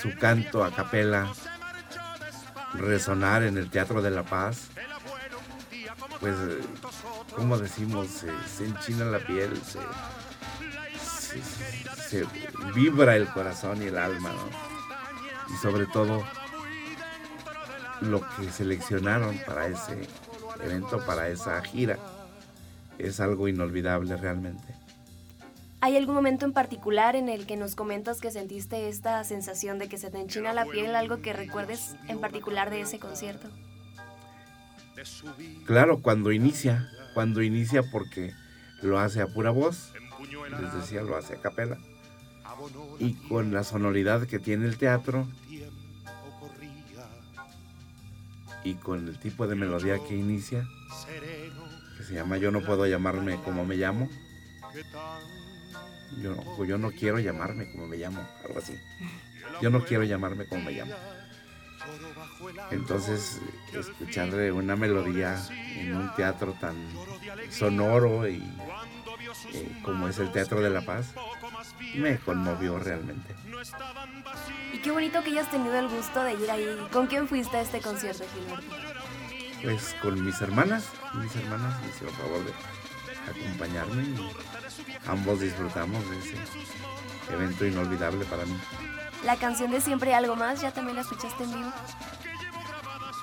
su 0.00 0.16
canto 0.16 0.64
a 0.64 0.70
capela 0.70 1.32
resonar 2.74 3.42
en 3.42 3.58
el 3.58 3.68
Teatro 3.68 4.00
de 4.00 4.10
la 4.10 4.22
Paz, 4.22 4.68
pues, 6.20 6.34
como 7.34 7.58
decimos, 7.58 8.08
se, 8.08 8.64
enchina 8.64 9.04
la 9.06 9.18
piel, 9.18 9.60
se, 9.62 9.80
se, 12.08 12.26
vibra 12.74 13.16
el 13.16 13.26
corazón 13.28 13.82
y 13.82 13.86
el 13.86 13.98
alma, 13.98 14.30
¿no? 14.30 15.54
Y 15.54 15.56
sobre 15.58 15.86
todo, 15.86 16.24
lo 18.00 18.20
que 18.36 18.50
seleccionaron 18.50 19.38
para 19.46 19.66
ese 19.66 20.08
evento, 20.62 21.04
para 21.04 21.28
esa 21.28 21.60
gira, 21.62 21.98
es 22.98 23.20
algo 23.20 23.48
inolvidable 23.48 24.16
realmente. 24.16 24.79
¿Hay 25.82 25.96
algún 25.96 26.14
momento 26.14 26.44
en 26.44 26.52
particular 26.52 27.16
en 27.16 27.30
el 27.30 27.46
que 27.46 27.56
nos 27.56 27.74
comentas 27.74 28.20
que 28.20 28.30
sentiste 28.30 28.88
esta 28.88 29.24
sensación 29.24 29.78
de 29.78 29.88
que 29.88 29.96
se 29.96 30.10
te 30.10 30.20
enchina 30.20 30.52
la 30.52 30.66
piel, 30.66 30.94
algo 30.94 31.22
que 31.22 31.32
recuerdes 31.32 31.96
en 32.08 32.20
particular 32.20 32.68
de 32.68 32.82
ese 32.82 32.98
concierto? 32.98 33.48
Claro, 35.64 36.02
cuando 36.02 36.32
inicia, 36.32 36.90
cuando 37.14 37.40
inicia 37.40 37.82
porque 37.90 38.34
lo 38.82 38.98
hace 38.98 39.22
a 39.22 39.26
pura 39.26 39.50
voz, 39.50 39.92
les 40.60 40.74
decía, 40.74 41.00
lo 41.00 41.16
hace 41.16 41.34
a 41.34 41.40
capela, 41.40 41.78
y 42.98 43.14
con 43.14 43.54
la 43.54 43.64
sonoridad 43.64 44.26
que 44.26 44.38
tiene 44.38 44.66
el 44.66 44.76
teatro, 44.76 45.26
y 48.62 48.74
con 48.74 49.08
el 49.08 49.18
tipo 49.18 49.46
de 49.46 49.54
melodía 49.54 49.98
que 50.06 50.14
inicia, 50.14 50.68
que 51.96 52.04
se 52.04 52.14
llama 52.14 52.36
Yo 52.36 52.50
no 52.50 52.60
puedo 52.60 52.86
llamarme 52.86 53.36
como 53.42 53.64
me 53.64 53.76
llamo, 53.76 54.10
yo, 56.18 56.34
no, 56.34 56.64
yo 56.64 56.78
no 56.78 56.90
quiero 56.90 57.18
llamarme 57.18 57.70
como 57.70 57.86
me 57.86 57.96
llamo, 57.96 58.26
algo 58.44 58.58
así. 58.58 58.78
Yo 59.60 59.70
no 59.70 59.84
quiero 59.84 60.04
llamarme 60.04 60.46
como 60.46 60.64
me 60.64 60.72
llamo. 60.72 60.94
Entonces, 62.70 63.40
escuchar 63.72 64.34
una 64.52 64.76
melodía 64.76 65.38
en 65.76 65.96
un 65.96 66.14
teatro 66.14 66.54
tan 66.60 66.76
sonoro 67.50 68.28
y 68.28 68.42
eh, 69.52 69.80
como 69.82 70.08
es 70.08 70.18
el 70.18 70.30
Teatro 70.32 70.60
de 70.60 70.70
la 70.70 70.82
Paz, 70.82 71.14
me 71.94 72.18
conmovió 72.18 72.78
realmente. 72.78 73.34
Y 74.72 74.78
qué 74.78 74.90
bonito 74.90 75.22
que 75.22 75.30
hayas 75.30 75.50
tenido 75.50 75.78
el 75.78 75.88
gusto 75.88 76.22
de 76.22 76.34
ir 76.34 76.50
ahí. 76.50 76.88
¿Con 76.92 77.06
quién 77.06 77.28
fuiste 77.28 77.56
a 77.56 77.60
este 77.62 77.80
concierto, 77.80 78.24
Gilberto? 78.34 78.76
Pues 79.62 79.96
con 80.02 80.24
mis 80.24 80.40
hermanas. 80.40 80.88
Mis 81.14 81.34
hermanas 81.36 81.80
me 81.82 81.88
hicieron 81.88 82.14
favor 82.16 82.44
de 82.44 82.52
acompañarme 83.28 84.02
y 84.02 84.30
ambos 85.06 85.40
disfrutamos 85.40 86.08
de 86.10 86.18
ese 86.18 86.36
evento 87.32 87.66
inolvidable 87.66 88.24
para 88.24 88.44
mí. 88.44 88.56
La 89.24 89.36
canción 89.36 89.70
de 89.70 89.80
Siempre 89.80 90.14
Algo 90.14 90.36
Más, 90.36 90.60
¿ya 90.60 90.72
también 90.72 90.96
la 90.96 91.02
escuchaste 91.02 91.44
en 91.44 91.52
vivo? 91.52 91.72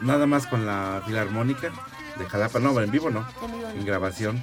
Nada 0.01 0.27
más 0.27 0.45
con 0.45 0.65
la 0.65 1.01
filarmónica 1.05 1.71
de 2.17 2.25
Jalapa, 2.25 2.59
no, 2.59 2.79
en 2.79 2.91
vivo 2.91 3.09
no, 3.09 3.27
En 3.41 3.51
vivo 3.51 3.61
no. 3.63 3.69
en 3.69 3.85
grabación. 3.85 4.41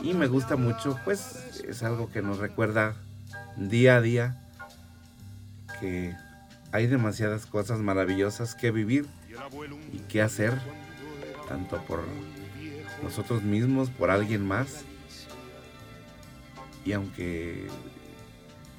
Y 0.00 0.14
me 0.14 0.26
gusta 0.26 0.56
mucho, 0.56 0.98
pues 1.04 1.60
es 1.68 1.82
algo 1.82 2.10
que 2.10 2.22
nos 2.22 2.38
recuerda 2.38 2.94
día 3.56 3.96
a 3.96 4.00
día 4.00 4.36
que 5.80 6.14
hay 6.72 6.86
demasiadas 6.86 7.46
cosas 7.46 7.78
maravillosas 7.78 8.54
que 8.54 8.70
vivir 8.70 9.06
y 9.92 9.98
que 10.00 10.22
hacer, 10.22 10.60
tanto 11.48 11.82
por 11.84 12.04
nosotros 13.02 13.42
mismos, 13.42 13.90
por 13.90 14.10
alguien 14.10 14.46
más. 14.46 14.84
Y 16.84 16.92
aunque 16.92 17.68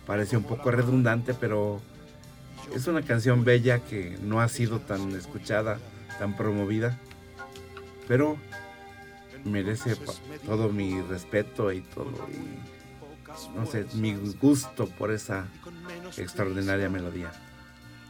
parece 0.06 0.38
un 0.38 0.44
poco 0.44 0.72
redundante, 0.72 1.34
pero 1.34 1.82
es 2.74 2.88
una 2.88 3.02
canción 3.02 3.44
bella 3.44 3.80
que 3.80 4.18
no 4.22 4.42
ha 4.42 4.50
sido 4.50 4.80
tan 4.80 5.12
escuchada, 5.12 5.80
tan 6.18 6.36
promovida, 6.36 6.98
pero 8.08 8.38
merece 9.46 9.96
todo 10.46 10.70
mi 10.70 11.02
respeto 11.02 11.72
y 11.72 11.82
todo, 11.82 12.12
y, 12.30 13.56
no 13.56 13.66
sé, 13.66 13.86
mi 13.94 14.16
gusto 14.42 14.88
por 14.88 15.12
esa 15.12 15.48
extraordinaria 16.18 16.90
melodía. 16.90 17.32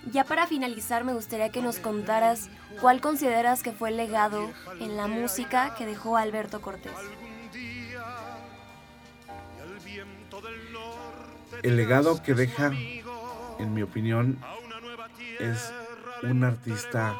Ya 0.05 0.23
para 0.23 0.47
finalizar, 0.47 1.03
me 1.03 1.13
gustaría 1.13 1.49
que 1.49 1.61
nos 1.61 1.77
contaras 1.77 2.49
cuál 2.81 3.01
consideras 3.01 3.61
que 3.61 3.71
fue 3.71 3.89
el 3.89 3.97
legado 3.97 4.49
en 4.79 4.97
la 4.97 5.07
música 5.07 5.75
que 5.75 5.85
dejó 5.85 6.17
Alberto 6.17 6.61
Cortés. 6.61 6.93
El 11.61 11.75
legado 11.75 12.23
que 12.23 12.33
deja, 12.33 12.71
en 13.59 13.73
mi 13.73 13.81
opinión, 13.81 14.39
es 15.39 15.73
un 16.23 16.43
artista, 16.43 17.19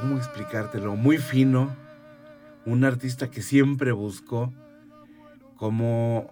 ¿cómo 0.00 0.16
explicártelo? 0.18 0.94
Muy 0.94 1.18
fino, 1.18 1.74
un 2.66 2.84
artista 2.84 3.30
que 3.30 3.42
siempre 3.42 3.92
buscó 3.92 4.52
cómo 5.56 6.30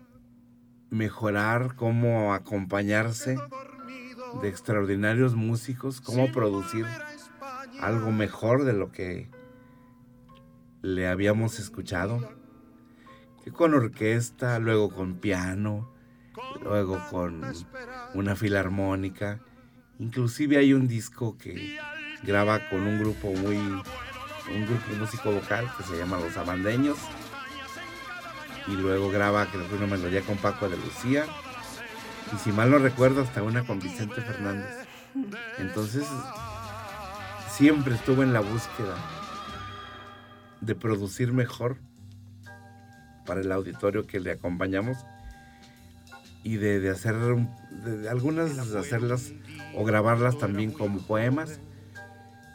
mejorar, 0.91 1.74
cómo 1.74 2.32
acompañarse 2.34 3.37
de 4.41 4.49
extraordinarios 4.49 5.34
músicos, 5.34 6.01
cómo 6.01 6.30
producir 6.32 6.87
algo 7.80 8.12
mejor 8.12 8.64
de 8.64 8.72
lo 8.72 8.93
que 8.93 9.30
le 10.82 11.09
habíamos 11.09 11.59
escuchado, 11.59 12.37
que 13.45 13.51
con 13.51 13.74
orquesta, 13.74 14.59
luego 14.59 14.91
con 14.91 15.16
piano, 15.16 15.93
luego 16.62 17.03
con 17.11 17.43
una 18.14 18.37
filarmónica, 18.37 19.41
inclusive 19.99 20.59
hay 20.59 20.72
un 20.72 20.87
disco 20.87 21.37
que 21.39 21.78
graba 22.22 22.68
con 22.68 22.82
un 22.82 23.01
grupo 23.01 23.32
muy, 23.32 23.57
un 23.57 24.66
grupo 24.66 24.95
músico 24.99 25.32
vocal 25.32 25.68
que 25.76 25.84
se 25.84 25.99
llama 25.99 26.18
Los 26.18 26.37
Amandeños, 26.37 26.99
y 28.69 28.73
luego 28.73 29.11
graba 29.11 29.47
creo 29.47 29.69
que 29.69 29.75
una 29.77 29.87
melodía 29.87 30.23
con 30.23 30.37
Paco 30.39 30.69
de 30.69 30.77
Lucía. 30.77 31.25
Y 32.35 32.39
si 32.39 32.51
mal 32.53 32.71
no 32.71 32.79
recuerdo 32.79 33.23
hasta 33.23 33.43
una 33.43 33.64
con 33.64 33.79
Vicente 33.79 34.21
Fernández. 34.21 34.87
Entonces 35.59 36.05
siempre 37.51 37.95
estuvo 37.95 38.23
en 38.23 38.33
la 38.33 38.41
búsqueda 38.41 38.97
de 40.61 40.75
producir 40.75 41.33
mejor 41.33 41.77
para 43.25 43.41
el 43.41 43.51
auditorio 43.53 44.07
que 44.07 44.21
le 44.21 44.33
acompañamos 44.33 44.99
y 46.43 46.57
de, 46.57 46.81
de 46.81 46.91
hacer 46.91 47.17
de- 47.17 47.99
de 47.99 48.09
algunas 48.09 48.57
hacerlas 48.59 49.33
o 49.75 49.85
grabarlas 49.85 50.39
también 50.39 50.71
como 50.73 51.01
poemas, 51.07 51.61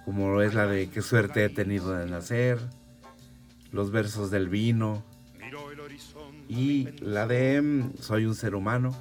como 0.06 0.42
es 0.42 0.54
la 0.54 0.66
de 0.66 0.90
qué 0.90 1.02
suerte 1.02 1.44
he 1.46 1.50
tenido 1.50 1.94
de 1.94 2.10
nacer, 2.10 2.60
los 3.72 3.92
versos 3.92 4.32
del 4.32 4.50
vino 4.50 5.04
y 6.52 6.90
la 7.00 7.28
de 7.28 7.90
soy 8.02 8.26
un 8.26 8.36
ser 8.36 8.56
humano. 8.56 8.94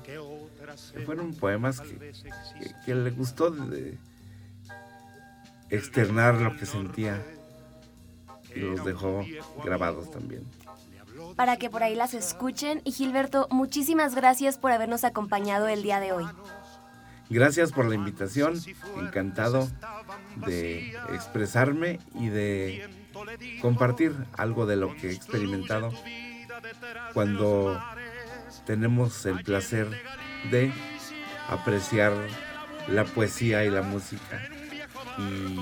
que 0.94 1.00
fueron 1.00 1.34
poemas 1.34 1.80
que, 1.80 1.98
que- 1.98 2.74
que 2.86 2.94
le 2.94 3.10
gustó 3.10 3.50
de- 3.50 3.68
de 3.70 3.98
externar 5.68 6.34
lo 6.36 6.56
que 6.56 6.64
sentía 6.66 7.20
y 8.54 8.60
los 8.60 8.84
dejó 8.84 9.24
grabados 9.64 10.10
también. 10.10 10.42
Para 11.36 11.56
que 11.56 11.70
por 11.70 11.82
ahí 11.82 11.94
las 11.96 12.14
escuchen. 12.14 12.82
Y 12.84 12.92
Gilberto, 12.92 13.48
muchísimas 13.50 14.14
gracias 14.14 14.58
por 14.58 14.70
habernos 14.72 15.04
acompañado 15.04 15.66
el 15.68 15.82
día 15.82 15.98
de 16.00 16.12
hoy. 16.12 16.24
Gracias 17.28 17.72
por 17.72 17.86
la 17.86 17.94
invitación, 17.94 18.60
encantado 18.96 19.68
de 20.46 20.90
expresarme 21.14 21.98
y 22.14 22.28
de 22.28 22.88
compartir 23.60 24.14
algo 24.32 24.66
de 24.66 24.76
lo 24.76 24.94
que 24.96 25.10
he 25.10 25.12
experimentado 25.14 25.90
cuando 27.12 27.82
tenemos 28.66 29.26
el 29.26 29.42
placer 29.42 29.88
de 30.50 30.72
apreciar 31.48 32.12
la 32.88 33.04
poesía 33.04 33.64
y 33.64 33.70
la 33.70 33.82
música 33.82 34.48
y 35.18 35.56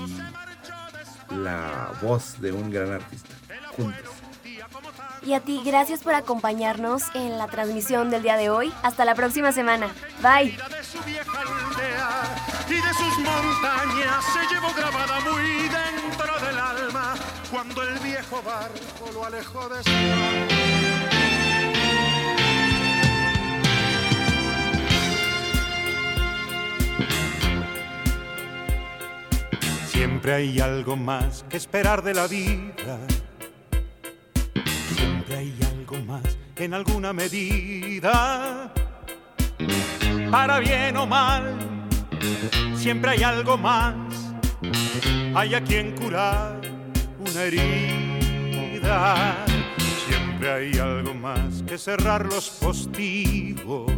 la 1.35 1.91
voz 2.01 2.39
de 2.41 2.51
un 2.51 2.71
gran 2.71 2.91
artista 2.91 3.29
juntos. 3.75 4.19
Y 5.21 5.33
a 5.33 5.41
ti, 5.41 5.61
gracias 5.65 6.01
por 6.01 6.13
acompañarnos 6.13 7.03
en 7.13 7.37
la 7.37 7.47
transmisión 7.47 8.09
del 8.09 8.23
día 8.23 8.37
de 8.37 8.49
hoy. 8.49 8.71
Hasta 8.83 9.03
la 9.05 9.15
próxima 9.15 9.51
semana. 9.51 9.89
Bye. 10.21 10.51
de 10.51 10.83
su 10.83 10.99
vieja 11.03 11.41
aldea 11.41 12.09
y 12.67 12.73
de 12.73 12.93
sus 12.93 13.17
montañas 13.19 14.25
se 14.33 14.53
llevó 14.53 14.73
grabada 14.73 15.19
muy 15.19 15.43
dentro 15.43 15.75
del 15.75 15.75
alma 15.75 15.98
cuando 17.51 17.83
el 17.83 17.99
viejo 17.99 18.41
barco 18.43 19.11
lo 19.13 19.25
alejó 19.25 19.69
de 19.69 19.83
su. 19.83 19.89
Siempre 29.87 30.33
hay 30.33 30.59
algo 30.59 30.95
más 30.95 31.45
que 31.49 31.57
esperar 31.57 32.03
de 32.03 32.13
la 32.13 32.27
vida. 32.27 32.99
Siempre 34.95 35.37
hay 35.37 35.59
algo 35.71 35.99
más 36.05 36.37
en 36.55 36.73
alguna 36.73 37.13
medida 37.13 38.73
para 40.29 40.59
bien 40.59 40.95
o 40.97 41.05
mal, 41.05 41.57
siempre 42.75 43.11
hay 43.11 43.23
algo 43.23 43.57
más. 43.57 43.95
Hay 45.35 45.55
a 45.55 45.63
quien 45.63 45.95
curar 45.95 46.68
una 47.31 47.43
herida. 47.43 49.45
Siempre 50.07 50.51
hay 50.51 50.79
algo 50.79 51.13
más 51.13 51.63
que 51.67 51.77
cerrar 51.77 52.25
los 52.25 52.49
postigos. 52.49 53.91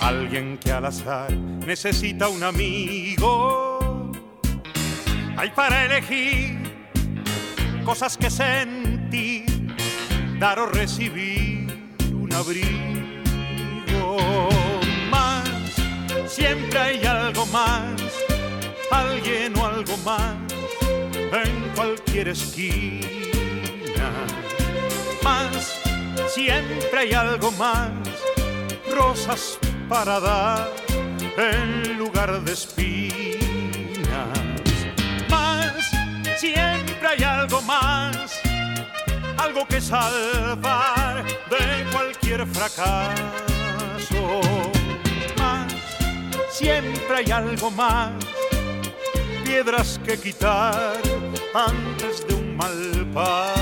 Alguien 0.00 0.58
que 0.58 0.72
al 0.72 0.86
azar 0.86 1.32
necesita 1.32 2.28
un 2.28 2.42
amigo. 2.42 4.10
Hay 5.36 5.50
para 5.50 5.84
elegir 5.84 6.58
cosas 7.84 8.16
que 8.16 8.30
sentir, 8.30 9.76
dar 10.38 10.58
o 10.58 10.66
recibir 10.66 11.94
un 12.12 12.32
abrigo 12.32 14.16
más. 15.10 15.48
Siempre 16.26 16.78
hay 16.78 17.04
algo 17.04 17.46
más, 17.46 18.00
alguien 18.90 19.56
o 19.56 19.66
algo 19.66 19.96
más 19.98 20.47
en 21.32 21.70
cualquier 21.74 22.28
esquina. 22.28 24.10
Más, 25.22 25.80
siempre 26.28 27.00
hay 27.00 27.12
algo 27.12 27.50
más, 27.52 27.90
rosas 28.94 29.58
para 29.88 30.20
dar 30.20 30.70
en 31.36 31.98
lugar 31.98 32.40
de 32.42 32.52
espinas. 32.52 33.38
Más, 35.28 35.90
siempre 36.38 37.08
hay 37.08 37.22
algo 37.22 37.60
más 37.62 38.18
algo 39.38 39.66
que 39.66 39.80
salvar 39.80 41.24
de 41.24 41.90
cualquier 41.92 42.46
fracaso. 42.46 43.00
Más, 45.38 45.72
siempre 46.50 47.16
hay 47.16 47.30
algo 47.30 47.70
más, 47.70 48.12
piedras 49.48 49.98
que 50.04 50.18
quitar 50.18 51.00
antes 51.54 52.26
de 52.26 52.34
un 52.34 52.54
mal 52.54 53.06
paso. 53.14 53.56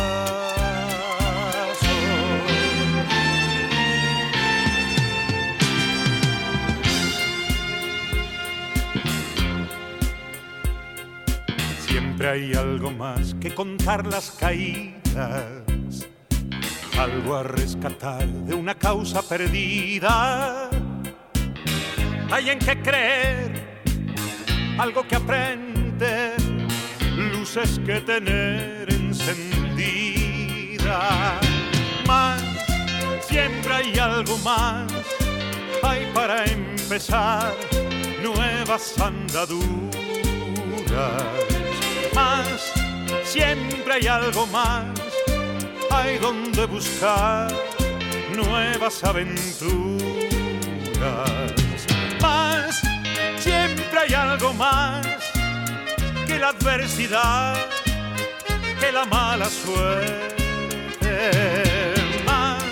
Siempre 11.86 12.28
hay 12.28 12.54
algo 12.54 12.90
más 12.90 13.34
que 13.34 13.54
contar 13.54 14.06
las 14.08 14.32
caídas, 14.32 16.08
algo 16.98 17.36
a 17.36 17.44
rescatar 17.44 18.26
de 18.26 18.54
una 18.54 18.74
causa 18.74 19.22
perdida. 19.22 20.68
Hay 22.32 22.50
en 22.50 22.58
qué 22.58 22.82
creer, 22.82 23.84
algo 24.78 25.06
que 25.06 25.14
aprender, 25.14 25.75
luces 27.16 27.80
que 27.86 28.00
tener 28.00 28.86
encendida. 28.92 29.40
Más, 32.06 32.42
siempre 33.26 33.74
hay 33.74 33.98
algo 33.98 34.38
más, 34.38 34.92
hay 35.82 36.06
para 36.14 36.44
empezar 36.44 37.54
nuevas 38.22 38.98
andaduras 38.98 39.86
más, 42.14 42.72
siempre 43.24 43.94
hay 43.94 44.06
algo 44.06 44.46
más, 44.46 44.86
hay 45.90 46.18
donde 46.18 46.64
buscar 46.66 47.52
nuevas 48.34 49.04
aventuras. 49.04 50.05
Adversidad, 56.48 57.56
que 58.80 58.92
la 58.92 59.04
mala 59.04 59.48
suerte. 59.48 60.34
Más, 62.24 62.62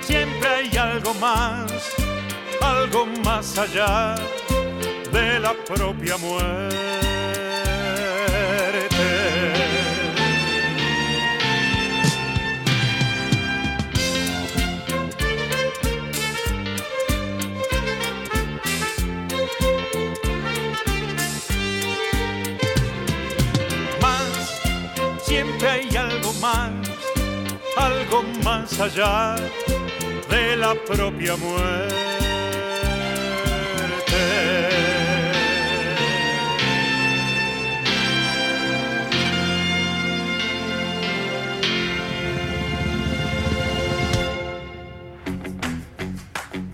siempre 0.00 0.48
hay 0.48 0.76
algo 0.76 1.14
más, 1.14 1.72
algo 2.60 3.06
más 3.24 3.58
allá 3.58 4.14
de 5.12 5.40
la 5.40 5.52
propia 5.64 6.16
muerte. 6.16 7.01
Algo 28.12 28.22
más 28.44 28.78
allá 28.78 29.36
de 30.28 30.56
la 30.56 30.74
propia 30.74 31.36
muerte. 31.36 31.94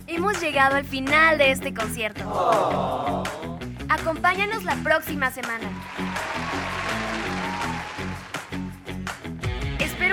Hemos 0.06 0.40
llegado 0.40 0.76
al 0.76 0.84
final 0.84 1.38
de 1.38 1.52
este 1.52 1.72
concierto. 1.72 3.22
Acompáñanos 3.88 4.64
la 4.64 4.74
próxima 4.76 5.30
semana. 5.30 5.68